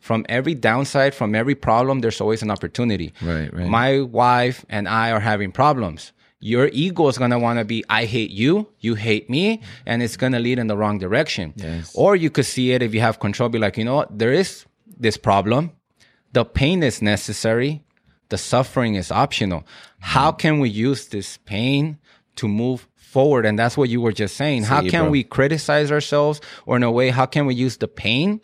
From 0.00 0.24
every 0.28 0.54
downside, 0.54 1.14
from 1.14 1.34
every 1.34 1.54
problem, 1.54 2.00
there's 2.00 2.20
always 2.20 2.42
an 2.42 2.50
opportunity. 2.50 3.12
Right, 3.20 3.52
right. 3.52 3.66
My 3.68 4.00
wife 4.00 4.64
and 4.68 4.88
I 4.88 5.10
are 5.10 5.20
having 5.20 5.50
problems. 5.52 6.12
Your 6.40 6.68
ego 6.72 7.08
is 7.08 7.18
going 7.18 7.32
to 7.32 7.38
want 7.38 7.58
to 7.58 7.64
be, 7.64 7.84
I 7.90 8.04
hate 8.04 8.30
you, 8.30 8.68
you 8.78 8.94
hate 8.94 9.28
me, 9.28 9.60
and 9.84 10.02
it's 10.04 10.16
going 10.16 10.32
to 10.32 10.38
lead 10.38 10.60
in 10.60 10.68
the 10.68 10.76
wrong 10.76 10.98
direction. 10.98 11.52
Yes. 11.56 11.92
Or 11.96 12.14
you 12.14 12.30
could 12.30 12.46
see 12.46 12.70
it 12.70 12.80
if 12.80 12.94
you 12.94 13.00
have 13.00 13.18
control, 13.18 13.48
be 13.48 13.58
like, 13.58 13.76
you 13.76 13.84
know 13.84 13.96
what, 13.96 14.16
there 14.16 14.32
is 14.32 14.64
this 14.86 15.16
problem. 15.16 15.72
The 16.32 16.44
pain 16.44 16.84
is 16.84 17.02
necessary. 17.02 17.82
The 18.28 18.38
suffering 18.38 18.94
is 18.94 19.10
optional. 19.10 19.66
How 19.98 20.30
can 20.30 20.60
we 20.60 20.68
use 20.68 21.08
this 21.08 21.38
pain 21.38 21.98
to 22.36 22.46
move 22.46 22.86
forward? 22.94 23.44
And 23.44 23.58
that's 23.58 23.76
what 23.76 23.88
you 23.88 24.00
were 24.00 24.12
just 24.12 24.36
saying. 24.36 24.62
how 24.62 24.82
Sí, 24.82 24.90
can 24.90 25.04
bro. 25.04 25.10
we 25.10 25.24
criticize 25.24 25.90
ourselves? 25.90 26.40
Or 26.66 26.76
in 26.76 26.84
a 26.84 26.90
way, 26.92 27.10
how 27.10 27.26
can 27.26 27.46
we 27.46 27.54
use 27.56 27.78
the 27.78 27.88
pain 27.88 28.40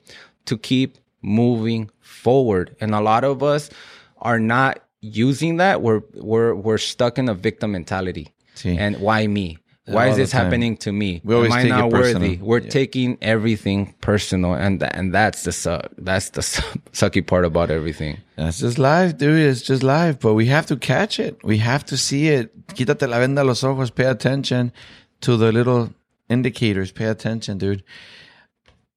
to 0.47 0.59
keep 0.59 0.99
moving 1.25 1.91
forward? 2.01 2.77
And 2.81 2.95
a 2.95 3.01
lot 3.01 3.25
of 3.25 3.43
us 3.43 3.71
are 4.19 4.39
not 4.39 4.81
using 5.01 5.57
that. 5.59 5.83
We're 5.83 6.03
we're 6.15 6.55
we're 6.55 6.79
stuck 6.79 7.19
in 7.19 7.29
a 7.29 7.35
victim 7.35 7.73
mentality. 7.73 8.29
Sí. 8.55 8.77
And 8.79 9.01
why 9.01 9.27
me? 9.27 9.59
Why 9.87 10.07
all 10.07 10.13
is 10.13 10.17
this 10.17 10.33
happening 10.33 10.79
to 10.79 10.93
me? 10.93 11.21
We 11.25 11.35
always 11.35 11.53
Am 11.53 11.59
I 11.59 11.63
take 11.63 11.73
it 11.73 11.77
not 11.77 11.93
worthy? 11.93 12.13
personal. 12.15 12.47
We're 12.47 12.61
Yeah. 12.61 12.71
taking 12.71 13.19
everything 13.21 13.95
personal, 14.01 14.55
and 14.55 14.83
and 14.83 15.13
that's 15.13 15.43
the 15.43 15.53
suck. 15.53 15.91
That's 15.99 16.31
the 16.31 16.41
su- 16.43 16.63
sucky 16.93 17.21
part 17.27 17.45
about 17.45 17.71
everything. 17.71 18.17
That's 18.37 18.61
just 18.61 18.79
life, 18.79 19.19
dude. 19.19 19.41
It's 19.41 19.61
just 19.61 19.83
life. 19.83 20.19
But 20.21 20.33
we 20.35 20.47
have 20.47 20.65
to 20.67 20.77
catch 20.77 21.21
it. 21.21 21.37
We 21.45 21.59
have 21.59 21.85
to 21.87 21.97
see 21.99 22.29
it. 22.29 22.51
Quítate 22.69 23.07
la 23.09 23.19
venda 23.19 23.43
a 23.43 23.45
los 23.45 23.63
ojos. 23.63 23.91
Pay 23.91 24.07
attention 24.07 24.73
to 25.21 25.37
the 25.37 25.53
little 25.53 25.91
indicators. 26.31 26.91
Pay 26.91 27.07
attention, 27.07 27.59
dude. 27.59 27.83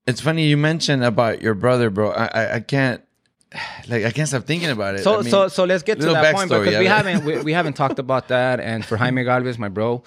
It's 0.07 0.21
funny 0.21 0.47
you 0.47 0.57
mentioned 0.57 1.03
about 1.03 1.41
your 1.41 1.53
brother, 1.53 1.89
bro. 1.89 2.11
I 2.11 2.25
I, 2.25 2.55
I 2.55 2.59
can't 2.61 3.01
like 3.87 4.05
I 4.05 4.11
can't 4.11 4.27
stop 4.27 4.43
thinking 4.43 4.69
about 4.69 4.95
it. 4.95 5.03
So 5.03 5.19
I 5.19 5.21
mean, 5.21 5.31
so 5.31 5.47
so 5.47 5.63
let's 5.63 5.83
get 5.83 5.99
to 5.99 6.07
that 6.07 6.35
point 6.35 6.49
because 6.49 6.77
we 6.77 6.85
haven't 6.85 7.23
we, 7.25 7.41
we 7.41 7.53
haven't 7.53 7.73
talked 7.73 7.99
about 7.99 8.27
that. 8.29 8.59
And 8.59 8.85
for 8.85 8.97
Jaime 8.97 9.23
Galvez, 9.23 9.57
my 9.57 9.69
bro, 9.69 10.03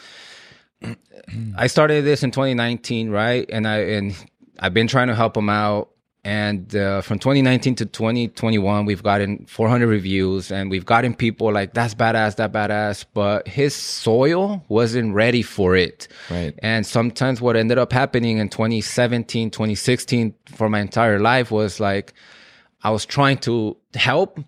I 1.56 1.66
started 1.66 2.04
this 2.04 2.22
in 2.22 2.30
2019, 2.30 3.10
right? 3.10 3.48
And 3.50 3.66
I 3.66 3.78
and 3.78 4.16
I've 4.58 4.74
been 4.74 4.88
trying 4.88 5.08
to 5.08 5.14
help 5.14 5.36
him 5.36 5.48
out. 5.48 5.90
And 6.22 6.76
uh, 6.76 7.00
from 7.00 7.18
2019 7.18 7.76
to 7.76 7.86
2021, 7.86 8.84
we've 8.84 9.02
gotten 9.02 9.46
400 9.46 9.86
reviews 9.86 10.52
and 10.52 10.70
we've 10.70 10.84
gotten 10.84 11.14
people 11.14 11.50
like, 11.50 11.72
that's 11.72 11.94
badass, 11.94 12.36
that 12.36 12.52
badass. 12.52 13.06
But 13.14 13.48
his 13.48 13.74
soil 13.74 14.62
wasn't 14.68 15.14
ready 15.14 15.42
for 15.42 15.76
it. 15.76 16.08
Right. 16.30 16.54
And 16.58 16.86
sometimes 16.86 17.40
what 17.40 17.56
ended 17.56 17.78
up 17.78 17.92
happening 17.92 18.36
in 18.38 18.50
2017, 18.50 19.50
2016 19.50 20.34
for 20.54 20.68
my 20.68 20.80
entire 20.80 21.18
life 21.18 21.50
was 21.50 21.80
like, 21.80 22.12
I 22.82 22.90
was 22.90 23.06
trying 23.06 23.38
to 23.38 23.76
help, 23.94 24.40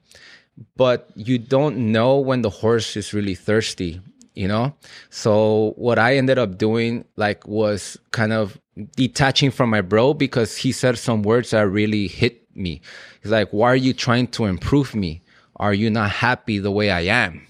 but 0.76 1.10
you 1.14 1.38
don't 1.38 1.92
know 1.92 2.18
when 2.18 2.42
the 2.42 2.50
horse 2.50 2.96
is 2.96 3.14
really 3.14 3.34
thirsty 3.34 4.00
you 4.34 4.48
know 4.48 4.74
so 5.10 5.74
what 5.76 5.98
i 5.98 6.16
ended 6.16 6.38
up 6.38 6.56
doing 6.56 7.04
like 7.16 7.46
was 7.46 7.98
kind 8.12 8.32
of 8.32 8.58
detaching 8.96 9.50
from 9.50 9.70
my 9.70 9.80
bro 9.80 10.14
because 10.14 10.56
he 10.56 10.72
said 10.72 10.96
some 10.98 11.22
words 11.22 11.50
that 11.50 11.66
really 11.68 12.06
hit 12.08 12.44
me. 12.56 12.80
He's 13.22 13.32
like 13.32 13.50
why 13.50 13.68
are 13.72 13.76
you 13.76 13.92
trying 13.92 14.28
to 14.28 14.44
improve 14.46 14.94
me? 14.94 15.22
Are 15.56 15.74
you 15.74 15.90
not 15.90 16.10
happy 16.10 16.58
the 16.58 16.70
way 16.70 16.90
i 16.90 17.00
am? 17.02 17.46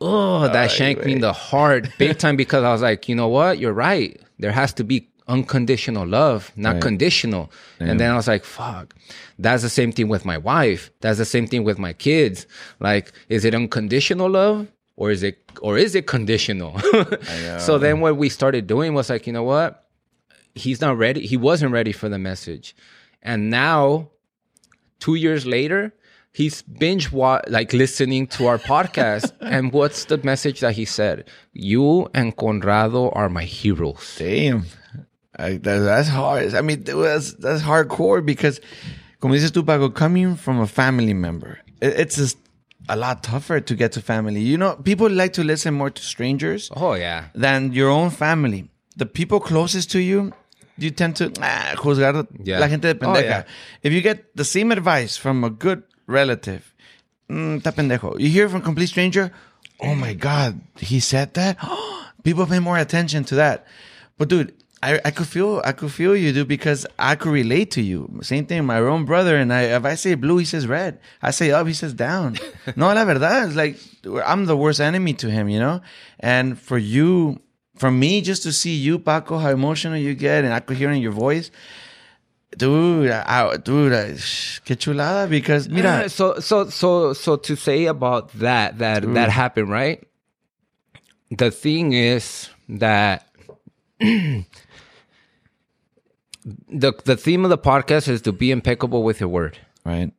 Oh 0.00 0.48
that 0.48 0.70
shanked 0.70 1.04
me 1.04 1.12
in 1.12 1.20
the 1.20 1.32
heart 1.32 1.88
big 1.98 2.18
time 2.18 2.36
because 2.44 2.62
i 2.64 2.72
was 2.72 2.82
like 2.82 3.08
you 3.08 3.14
know 3.14 3.28
what? 3.28 3.58
You're 3.58 3.72
right. 3.72 4.20
There 4.38 4.52
has 4.52 4.72
to 4.74 4.84
be 4.84 5.08
unconditional 5.28 6.06
love 6.06 6.52
not 6.56 6.74
Right. 6.74 6.82
conditional. 6.82 7.50
And 7.80 7.98
then 8.00 8.10
i 8.10 8.16
was 8.16 8.28
like 8.28 8.44
fuck. 8.44 8.94
That's 9.38 9.62
the 9.62 9.70
same 9.70 9.92
thing 9.92 10.08
with 10.08 10.24
my 10.24 10.38
wife. 10.38 10.90
That's 11.00 11.18
the 11.18 11.24
same 11.24 11.46
thing 11.46 11.64
with 11.64 11.78
my 11.78 11.92
kids. 11.92 12.46
Like 12.80 13.12
is 13.28 13.44
it 13.44 13.54
unconditional 13.54 14.30
love 14.30 14.68
or 14.96 15.10
is 15.10 15.22
it 15.22 15.38
or 15.60 15.76
is 15.78 15.94
it 15.94 16.06
conditional? 16.06 16.78
So 17.58 17.78
then 17.78 18.00
what 18.00 18.16
we 18.16 18.28
started 18.28 18.66
doing 18.66 18.94
was 18.94 19.10
like 19.10 19.26
you 19.26 19.32
know 19.32 19.42
what 19.42 19.85
he's 20.56 20.80
not 20.80 20.96
ready 20.96 21.26
he 21.26 21.36
wasn't 21.36 21.70
ready 21.72 21.92
for 21.92 22.08
the 22.08 22.18
message 22.18 22.74
and 23.22 23.50
now 23.50 24.08
two 24.98 25.14
years 25.14 25.46
later 25.46 25.92
he's 26.32 26.62
binge 26.62 27.12
wa- 27.12 27.42
like 27.48 27.72
listening 27.72 28.26
to 28.26 28.46
our 28.46 28.58
podcast 28.58 29.32
and 29.40 29.72
what's 29.72 30.06
the 30.06 30.18
message 30.18 30.60
that 30.60 30.74
he 30.74 30.84
said 30.84 31.28
you 31.52 32.08
and 32.14 32.36
conrado 32.36 33.10
are 33.10 33.28
my 33.28 33.44
heroes 33.44 34.16
Damn. 34.18 34.64
I, 35.38 35.58
that, 35.58 35.78
that's 35.80 36.08
hard. 36.08 36.54
I 36.54 36.62
mean, 36.62 36.82
that's, 36.84 37.34
that's 37.34 37.62
hardcore 37.62 38.24
because, 38.24 38.60
como 39.20 39.34
dices 39.34 39.50
tú, 39.52 39.66
Paco, 39.66 39.90
coming 39.90 40.34
from 40.34 40.60
a 40.60 40.66
family 40.66 41.12
member, 41.12 41.58
it, 41.80 42.00
it's 42.00 42.16
just 42.16 42.38
a 42.88 42.96
lot 42.96 43.22
tougher 43.22 43.60
to 43.60 43.74
get 43.74 43.92
to 43.92 44.00
family. 44.00 44.40
You 44.40 44.56
know, 44.56 44.76
people 44.76 45.10
like 45.10 45.32
to 45.34 45.44
listen 45.44 45.74
more 45.74 45.90
to 45.90 46.02
strangers 46.02 46.70
oh 46.74 46.94
yeah 46.94 47.26
than 47.34 47.72
your 47.72 47.90
own 47.90 48.10
family. 48.10 48.70
The 48.96 49.06
people 49.06 49.40
closest 49.40 49.90
to 49.90 50.00
you, 50.00 50.32
you 50.78 50.90
tend 50.90 51.16
to 51.16 51.32
ah, 51.40 51.74
juzgar 51.76 52.26
Yeah. 52.44 52.58
la 52.60 52.68
gente 52.68 52.82
de 52.92 52.94
Oh, 53.04 53.12
pendeja. 53.14 53.22
yeah. 53.24 53.42
If 53.82 53.92
you 53.92 54.00
get 54.02 54.34
the 54.36 54.44
same 54.44 54.72
advice 54.72 55.16
from 55.16 55.44
a 55.44 55.50
good 55.50 55.82
relative, 56.06 56.74
mm, 57.30 57.60
está 57.62 57.72
pendejo. 57.72 58.18
You 58.20 58.28
hear 58.28 58.48
from 58.48 58.60
a 58.60 58.64
complete 58.64 58.88
stranger, 58.88 59.32
oh 59.80 59.94
my 59.94 60.14
God, 60.14 60.60
he 60.78 61.00
said 61.00 61.34
that? 61.34 61.56
People 62.24 62.46
pay 62.46 62.58
more 62.58 62.78
attention 62.78 63.24
to 63.24 63.34
that. 63.36 63.66
But 64.18 64.28
dude, 64.28 64.52
I, 64.82 65.00
I 65.04 65.10
could 65.10 65.26
feel 65.26 65.62
I 65.64 65.72
could 65.72 65.90
feel 65.90 66.14
you, 66.14 66.32
dude, 66.32 66.48
because 66.48 66.86
I 66.98 67.16
could 67.16 67.32
relate 67.32 67.70
to 67.72 67.82
you. 67.82 68.10
Same 68.22 68.44
thing, 68.46 68.64
my 68.66 68.78
own 68.78 69.04
brother 69.04 69.36
and 69.36 69.52
I. 69.52 69.62
If 69.74 69.84
I 69.84 69.94
say 69.94 70.14
blue, 70.14 70.36
he 70.38 70.44
says 70.44 70.66
red. 70.66 70.98
I 71.22 71.30
say 71.30 71.50
up, 71.50 71.66
he 71.66 71.72
says 71.72 71.94
down. 71.94 72.36
no, 72.76 72.86
la 72.92 73.04
verdad, 73.04 73.46
it's 73.48 73.56
like 73.56 73.78
I'm 74.24 74.44
the 74.46 74.56
worst 74.56 74.80
enemy 74.80 75.14
to 75.14 75.30
him, 75.30 75.48
you 75.48 75.58
know. 75.58 75.80
And 76.20 76.58
for 76.60 76.76
you, 76.78 77.40
for 77.76 77.90
me, 77.90 78.20
just 78.20 78.42
to 78.44 78.52
see 78.52 78.74
you, 78.74 78.98
Paco, 78.98 79.38
how 79.38 79.50
emotional 79.50 79.96
you 79.96 80.14
get, 80.14 80.44
and 80.44 80.52
I 80.52 80.60
could 80.60 80.76
hear 80.76 80.90
in 80.90 81.00
your 81.02 81.12
voice, 81.12 81.50
dude, 82.56 83.10
I, 83.10 83.56
dude, 83.58 83.92
I, 83.92 84.12
que 84.64 84.76
chulada. 84.76 85.28
Because 85.28 85.68
mira, 85.70 86.04
Uh, 86.04 86.08
so 86.08 86.38
so 86.40 86.68
so 86.70 87.12
so 87.12 87.36
to 87.36 87.56
say 87.56 87.86
about 87.86 88.32
that 88.38 88.78
that 88.78 89.02
that 89.14 89.30
happened 89.30 89.70
right? 89.70 90.02
The 91.30 91.50
thing 91.50 91.92
is 91.92 92.48
that 92.68 93.26
the 94.00 94.46
the 97.04 97.16
theme 97.16 97.44
of 97.44 97.50
the 97.50 97.58
podcast 97.58 98.08
is 98.08 98.22
to 98.22 98.32
be 98.32 98.50
impeccable 98.50 99.02
with 99.02 99.20
your 99.20 99.28
word. 99.28 99.58
Right, 99.84 100.12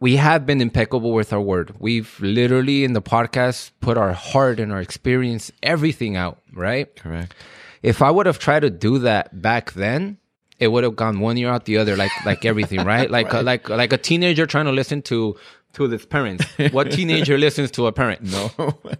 we 0.00 0.16
have 0.16 0.46
been 0.46 0.60
impeccable 0.60 1.12
with 1.12 1.32
our 1.32 1.40
word 1.40 1.74
we've 1.78 2.18
literally 2.20 2.84
in 2.84 2.92
the 2.92 3.02
podcast 3.02 3.70
put 3.80 3.96
our 3.98 4.12
heart 4.12 4.60
and 4.60 4.72
our 4.72 4.80
experience 4.80 5.50
everything 5.62 6.16
out 6.16 6.40
right 6.54 6.94
correct. 6.96 7.34
if 7.82 8.00
I 8.02 8.10
would 8.10 8.26
have 8.26 8.38
tried 8.38 8.60
to 8.60 8.70
do 8.70 8.98
that 9.00 9.40
back 9.42 9.72
then, 9.72 10.18
it 10.58 10.68
would 10.68 10.82
have 10.84 10.96
gone 10.96 11.20
one 11.20 11.36
ear 11.38 11.50
out 11.50 11.64
the 11.66 11.78
other, 11.78 11.94
like 11.96 12.10
like 12.26 12.44
everything, 12.44 12.80
right? 12.84 13.08
Like 13.18 13.32
uh, 13.32 13.42
like 13.44 13.68
like 13.68 13.92
a 13.92 13.98
teenager 13.98 14.44
trying 14.46 14.64
to 14.66 14.72
listen 14.72 15.02
to 15.02 15.36
to 15.74 15.88
his 15.88 16.04
parents. 16.06 16.44
What 16.72 16.90
teenager 16.98 17.38
listens 17.38 17.70
to 17.72 17.86
a 17.86 17.92
parent? 17.92 18.22
No. 18.22 18.50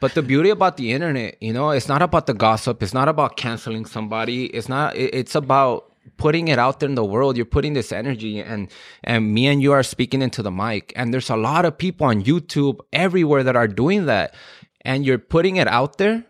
But 0.00 0.12
the 0.12 0.20
beauty 0.22 0.50
about 0.50 0.76
the 0.76 0.92
internet, 0.92 1.42
you 1.42 1.54
know, 1.54 1.70
it's 1.70 1.88
not 1.88 2.02
about 2.02 2.26
the 2.26 2.34
gossip. 2.34 2.82
It's 2.82 2.92
not 2.92 3.08
about 3.08 3.38
canceling 3.38 3.86
somebody. 3.86 4.44
It's 4.46 4.68
not. 4.68 4.94
it- 4.94 5.14
It's 5.14 5.34
about 5.34 5.90
putting 6.16 6.48
it 6.48 6.58
out 6.58 6.80
there 6.80 6.88
in 6.88 6.94
the 6.94 7.04
world. 7.04 7.36
You're 7.36 7.46
putting 7.46 7.74
this 7.74 7.92
energy, 7.92 8.40
and 8.40 8.68
and 9.04 9.32
me 9.34 9.46
and 9.46 9.62
you 9.62 9.72
are 9.72 9.82
speaking 9.82 10.22
into 10.22 10.42
the 10.42 10.50
mic. 10.50 10.92
And 10.96 11.12
there's 11.12 11.30
a 11.30 11.36
lot 11.36 11.64
of 11.64 11.76
people 11.78 12.06
on 12.06 12.22
YouTube 12.24 12.78
everywhere 12.92 13.42
that 13.44 13.56
are 13.56 13.68
doing 13.68 14.06
that, 14.06 14.34
and 14.82 15.04
you're 15.04 15.18
putting 15.18 15.56
it 15.56 15.68
out 15.68 15.98
there 15.98 16.24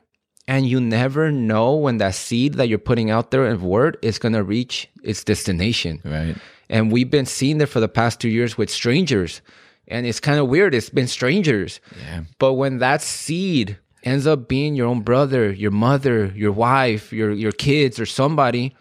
and 0.49 0.65
you 0.65 0.81
never 0.81 1.33
know 1.33 1.75
when 1.75 1.99
that 1.99 2.15
seed 2.15 2.55
that 2.55 2.69
you're 2.69 2.79
putting 2.79 3.11
out 3.11 3.33
there 3.33 3.47
of 3.47 3.65
word 3.65 3.99
is 4.01 4.17
going 4.17 4.33
to 4.33 4.45
reach 4.45 4.89
its 5.03 5.25
destination 5.25 6.01
Right. 6.05 6.37
and 6.71 6.93
we've 6.93 7.11
been 7.11 7.27
seeing 7.27 7.59
that 7.59 7.67
for 7.67 7.81
the 7.81 7.89
past 7.89 8.21
two 8.21 8.29
years 8.29 8.57
with 8.57 8.71
strangers 8.71 9.43
and 9.89 10.07
it's 10.07 10.21
kind 10.21 10.39
of 10.39 10.47
weird 10.49 10.73
it's 10.73 10.89
been 10.89 11.09
strangers 11.09 11.81
Yeah. 12.01 12.23
but 12.39 12.53
when 12.55 12.79
that 12.79 13.03
seed 13.03 13.77
ends 14.05 14.25
up 14.25 14.47
being 14.47 14.77
your 14.77 14.87
own 14.87 15.01
brother 15.01 15.51
your 15.51 15.73
mother 15.73 16.27
your 16.37 16.53
wife 16.53 17.13
your 17.13 17.33
your 17.33 17.51
kids 17.53 17.99
or 17.99 18.07
somebody 18.07 18.73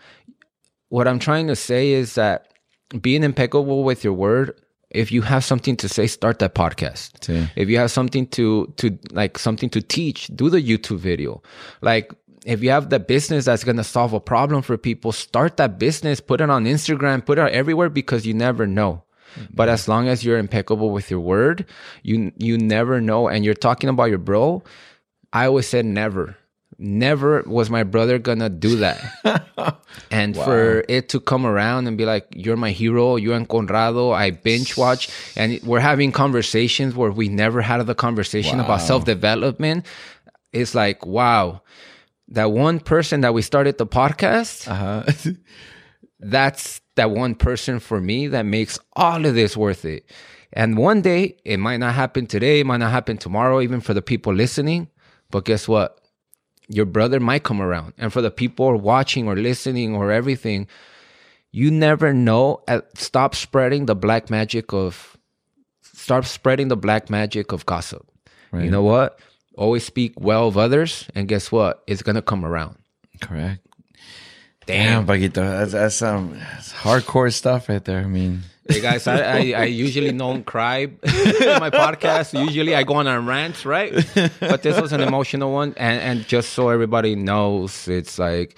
what 0.95 1.07
i'm 1.09 1.19
trying 1.19 1.47
to 1.47 1.55
say 1.55 1.91
is 1.91 2.15
that 2.15 2.53
being 3.01 3.23
impeccable 3.23 3.83
with 3.83 4.03
your 4.03 4.13
word 4.13 4.53
if 4.89 5.11
you 5.11 5.21
have 5.21 5.43
something 5.43 5.75
to 5.75 5.89
say 5.89 6.07
start 6.07 6.39
that 6.39 6.55
podcast. 6.55 7.19
Sí. 7.19 7.49
if 7.55 7.69
you 7.69 7.77
have 7.77 7.91
something 7.91 8.25
to 8.27 8.73
to 8.77 8.97
like 9.11 9.37
something 9.37 9.69
to 9.69 9.81
teach 9.81 10.27
do 10.27 10.49
the 10.49 10.61
youtube 10.61 10.97
video. 10.97 11.41
Like 11.81 12.13
if 12.45 12.63
you 12.63 12.69
have 12.69 12.89
the 12.89 12.99
business 12.99 13.45
that's 13.45 13.63
going 13.63 13.77
to 13.77 13.83
solve 13.83 14.13
a 14.13 14.19
problem 14.19 14.61
for 14.61 14.77
people 14.77 15.11
start 15.11 15.57
that 15.57 15.79
business 15.79 16.21
put 16.21 16.41
it 16.41 16.49
on 16.49 16.65
instagram 16.65 17.25
put 17.25 17.39
it 17.39 17.51
everywhere 17.51 17.89
because 17.89 18.25
you 18.25 18.33
never 18.33 18.65
know. 18.65 19.03
Mm-hmm. 19.35 19.53
But 19.53 19.67
as 19.67 19.87
long 19.89 20.07
as 20.07 20.23
you're 20.23 20.37
impeccable 20.37 20.91
with 20.91 21.11
your 21.11 21.19
word 21.19 21.65
you 22.03 22.31
you 22.37 22.57
never 22.57 23.01
know. 23.01 23.27
And 23.27 23.43
you're 23.43 23.61
talking 23.67 23.89
about 23.89 24.05
your 24.05 24.23
bro 24.29 24.63
i 25.33 25.45
always 25.45 25.67
said 25.67 25.85
never 25.85 26.37
never 26.77 27.41
was 27.45 27.69
my 27.69 27.83
brother 27.83 28.19
gonna 28.19 28.49
do 28.49 28.77
that 28.77 28.99
and 30.11 30.35
for 30.35 30.83
it 30.89 31.09
to 31.09 31.19
come 31.19 31.45
around 31.45 31.87
and 31.87 31.97
be 31.97 32.05
like, 32.05 32.27
"You're 32.35 32.57
my 32.57 32.71
hero, 32.71 33.15
you 33.15 33.33
and 33.33 33.47
Conrado," 33.47 34.11
I 34.11 34.31
binge 34.31 34.77
watch, 34.77 35.09
and 35.35 35.59
we're 35.63 35.79
having 35.79 36.11
conversations 36.11 36.95
where 36.95 37.11
we 37.11 37.29
never 37.29 37.61
had 37.61 37.85
the 37.85 37.95
conversation 37.95 38.59
about 38.59 38.81
self 38.81 39.05
development. 39.05 39.85
It's 40.51 40.73
like, 40.75 41.05
wow, 41.05 41.61
that 42.29 42.51
one 42.51 42.79
person 42.79 43.21
that 43.21 43.33
we 43.33 43.41
started 43.41 43.77
the 43.77 43.87
podcast, 43.87 44.67
Uh-huh. 44.67 45.03
that's 46.19 46.81
that 46.95 47.11
one 47.11 47.35
person 47.35 47.79
for 47.79 47.99
me 47.99 48.27
that 48.27 48.45
makes 48.45 48.79
all 48.93 49.25
of 49.25 49.35
this 49.35 49.57
worth 49.57 49.85
it. 49.85 50.09
And 50.53 50.77
one 50.77 51.01
day, 51.01 51.35
it 51.43 51.57
might 51.57 51.77
not 51.77 51.93
happen 51.93 52.25
today, 52.27 52.61
it 52.61 52.65
might 52.65 52.77
not 52.77 52.91
happen 52.91 53.17
tomorrow, 53.17 53.59
even 53.61 53.81
for 53.81 53.93
the 53.93 54.01
people 54.01 54.33
listening. 54.33 54.87
But 55.29 55.43
guess 55.43 55.67
what? 55.67 55.99
Your 56.67 56.85
brother 56.85 57.19
might 57.19 57.43
come 57.43 57.61
around. 57.61 57.93
And 57.97 58.11
for 58.11 58.21
the 58.21 58.31
people 58.31 58.75
watching 58.77 59.27
or 59.27 59.35
listening 59.35 59.95
or 59.95 60.11
everything, 60.11 60.67
you 61.51 61.71
never 61.71 62.13
know. 62.13 62.63
Stop 62.95 63.35
spreading 63.35 63.85
the 63.85 63.95
black 63.95 64.29
magic 64.29 64.73
of, 64.73 65.17
stop 65.81 66.25
spreading 66.25 66.67
the 66.69 66.77
black 66.77 67.09
magic 67.09 67.51
of 67.51 67.65
gossip. 67.65 68.05
You 68.53 68.71
know 68.71 68.83
what? 68.83 69.19
Always 69.57 69.85
speak 69.85 70.13
well 70.17 70.47
of 70.47 70.57
others. 70.57 71.07
And 71.13 71.27
guess 71.27 71.51
what? 71.51 71.83
It's 71.87 72.01
going 72.01 72.15
to 72.15 72.21
come 72.21 72.45
around. 72.45 72.77
Correct. 73.21 73.65
Damn. 74.65 75.05
Damn, 75.05 75.07
Paquito, 75.07 75.35
that's, 75.35 75.73
that's 75.73 75.95
some 75.95 76.39
that's 76.39 76.73
hardcore 76.73 77.31
stuff 77.31 77.69
right 77.69 77.83
there. 77.83 77.99
I 77.99 78.07
mean, 78.07 78.41
Hey 78.67 78.81
guys, 78.81 79.05
I, 79.05 79.19
I, 79.19 79.37
I 79.55 79.63
usually 79.65 80.11
don't 80.11 80.43
cry 80.43 80.77
in 80.79 80.89
my 81.03 81.69
podcast. 81.69 82.33
Usually 82.33 82.73
I 82.73 82.81
go 82.81 82.95
on 82.95 83.05
a 83.05 83.21
rant, 83.21 83.63
right? 83.63 83.93
But 84.39 84.63
this 84.63 84.81
was 84.81 84.91
an 84.91 85.01
emotional 85.01 85.51
one. 85.53 85.75
And, 85.77 86.01
and 86.01 86.27
just 86.27 86.53
so 86.53 86.69
everybody 86.69 87.15
knows, 87.15 87.87
it's 87.87 88.17
like, 88.17 88.57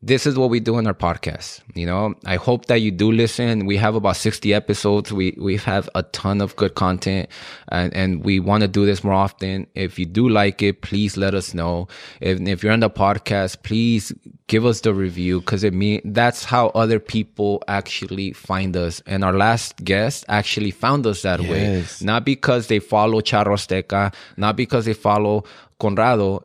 this 0.00 0.26
is 0.26 0.38
what 0.38 0.48
we 0.48 0.60
do 0.60 0.78
in 0.78 0.86
our 0.86 0.94
podcast. 0.94 1.60
You 1.74 1.84
know, 1.84 2.14
I 2.24 2.36
hope 2.36 2.66
that 2.66 2.76
you 2.76 2.92
do 2.92 3.10
listen. 3.10 3.66
We 3.66 3.76
have 3.78 3.96
about 3.96 4.16
60 4.16 4.54
episodes. 4.54 5.12
We, 5.12 5.36
we 5.40 5.56
have 5.56 5.90
a 5.94 6.04
ton 6.04 6.40
of 6.40 6.54
good 6.54 6.76
content 6.76 7.28
and, 7.68 7.92
and 7.94 8.24
we 8.24 8.38
want 8.38 8.60
to 8.60 8.68
do 8.68 8.86
this 8.86 9.02
more 9.02 9.14
often. 9.14 9.66
If 9.74 9.98
you 9.98 10.06
do 10.06 10.28
like 10.28 10.62
it, 10.62 10.82
please 10.82 11.16
let 11.16 11.34
us 11.34 11.52
know. 11.52 11.88
If, 12.20 12.40
if 12.40 12.62
you're 12.62 12.72
on 12.72 12.80
the 12.80 12.90
podcast, 12.90 13.64
please 13.64 14.12
give 14.46 14.64
us 14.64 14.82
the 14.82 14.94
review 14.94 15.40
because 15.40 15.64
it 15.64 15.74
mean 15.74 16.00
that's 16.04 16.44
how 16.44 16.68
other 16.68 17.00
people 17.00 17.64
actually 17.66 18.32
find 18.32 18.76
us. 18.76 19.02
And 19.04 19.24
our 19.24 19.32
last 19.32 19.84
guest 19.84 20.24
actually 20.28 20.70
found 20.70 21.08
us 21.08 21.22
that 21.22 21.40
way, 21.40 21.84
not 22.02 22.24
because 22.24 22.68
they 22.68 22.78
follow 22.78 23.20
Charro 23.20 23.54
Azteca, 23.54 24.14
not 24.36 24.54
because 24.54 24.84
they 24.84 24.94
follow 24.94 25.42
Conrado. 25.80 26.44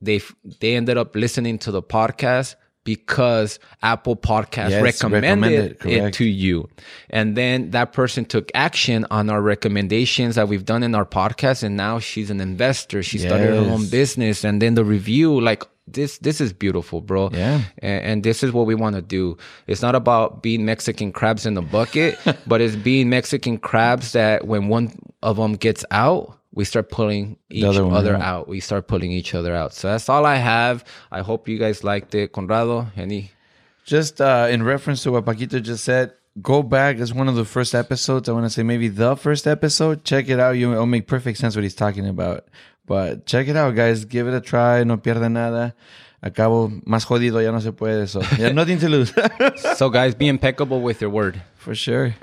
They 0.00 0.20
they 0.60 0.74
ended 0.74 0.96
up 0.98 1.14
listening 1.14 1.58
to 1.60 1.70
the 1.70 1.82
podcast 1.82 2.56
because 2.84 3.58
Apple 3.82 4.14
Podcast 4.14 4.70
Yes, 4.70 4.82
recommended, 4.82 5.72
recommended, 5.72 6.06
it 6.06 6.14
to 6.14 6.24
you. 6.24 6.68
And 7.10 7.36
then 7.36 7.70
that 7.70 7.92
person 7.92 8.24
took 8.24 8.50
action 8.54 9.06
on 9.10 9.30
our 9.30 9.40
recommendations 9.40 10.36
that 10.36 10.48
we've 10.48 10.64
done 10.64 10.82
in 10.82 10.94
our 10.94 11.06
podcast. 11.06 11.62
And 11.62 11.76
now 11.76 11.98
she's 11.98 12.30
an 12.30 12.40
investor. 12.40 13.02
She 13.02 13.18
started 13.18 13.48
her 13.48 13.70
own 13.70 13.88
business. 13.88 14.44
And 14.44 14.60
then 14.60 14.74
the 14.74 14.84
review, 14.84 15.40
like 15.40 15.64
this, 15.86 16.18
this 16.18 16.40
is 16.40 16.52
beautiful, 16.52 17.00
bro. 17.00 17.30
Yeah. 17.32 17.62
And, 17.78 18.04
and 18.04 18.22
this 18.22 18.42
is 18.42 18.52
what 18.52 18.66
we 18.66 18.74
want 18.74 18.96
to 18.96 19.02
do. 19.02 19.36
It's 19.66 19.82
not 19.82 19.94
about 19.94 20.42
being 20.42 20.64
Mexican 20.64 21.12
crabs 21.12 21.46
in 21.46 21.54
the 21.54 21.62
bucket, 21.62 22.18
but 22.46 22.60
it's 22.60 22.76
being 22.76 23.08
Mexican 23.08 23.58
crabs 23.58 24.12
that 24.12 24.46
when 24.46 24.68
one 24.68 24.92
of 25.22 25.36
them 25.36 25.54
gets 25.54 25.84
out, 25.90 26.38
we 26.54 26.64
start 26.64 26.88
pulling 26.88 27.36
each 27.50 27.64
other 27.64 28.14
out. 28.14 28.22
out. 28.22 28.48
We 28.48 28.60
start 28.60 28.86
pulling 28.86 29.10
each 29.10 29.34
other 29.34 29.54
out. 29.54 29.74
So 29.74 29.88
that's 29.88 30.08
all 30.08 30.24
I 30.24 30.36
have. 30.36 30.84
I 31.10 31.20
hope 31.20 31.48
you 31.48 31.58
guys 31.58 31.82
liked 31.82 32.14
it. 32.14 32.32
Conrado, 32.32 32.86
any 32.96 33.32
Just 33.84 34.20
uh, 34.20 34.46
in 34.48 34.62
reference 34.62 35.02
to 35.02 35.12
what 35.12 35.24
Paquito 35.24 35.60
just 35.60 35.84
said, 35.84 36.12
go 36.40 36.62
back. 36.62 36.98
It's 36.98 37.12
one 37.12 37.28
of 37.28 37.34
the 37.34 37.44
first 37.44 37.74
episodes. 37.74 38.28
I 38.28 38.32
want 38.32 38.46
to 38.46 38.50
say 38.50 38.62
maybe 38.62 38.88
the 38.88 39.16
first 39.16 39.46
episode. 39.46 40.04
Check 40.04 40.28
it 40.28 40.38
out. 40.38 40.52
You 40.52 40.72
it'll 40.72 40.86
make 40.86 41.08
perfect 41.08 41.38
sense 41.38 41.56
what 41.56 41.64
he's 41.64 41.74
talking 41.74 42.06
about. 42.08 42.46
But 42.86 43.26
check 43.26 43.48
it 43.48 43.56
out, 43.56 43.74
guys. 43.74 44.04
Give 44.04 44.28
it 44.28 44.34
a 44.34 44.40
try. 44.40 44.84
No 44.84 44.96
pierde 44.96 45.30
nada. 45.30 45.74
Acabo 46.22 46.70
más 46.86 47.04
jodido 47.04 47.42
ya 47.42 47.50
no 47.50 47.60
se 47.60 47.72
puede. 47.72 48.08
So 48.08 48.22
yeah, 48.38 48.50
nothing 48.50 48.78
to 48.78 48.88
lose 48.88 49.12
so 49.76 49.90
guys 49.90 50.14
be 50.14 50.28
impeccable 50.28 50.80
with 50.80 51.02
your 51.02 51.10
word 51.10 51.42
for 51.56 51.74
sure. 51.74 52.14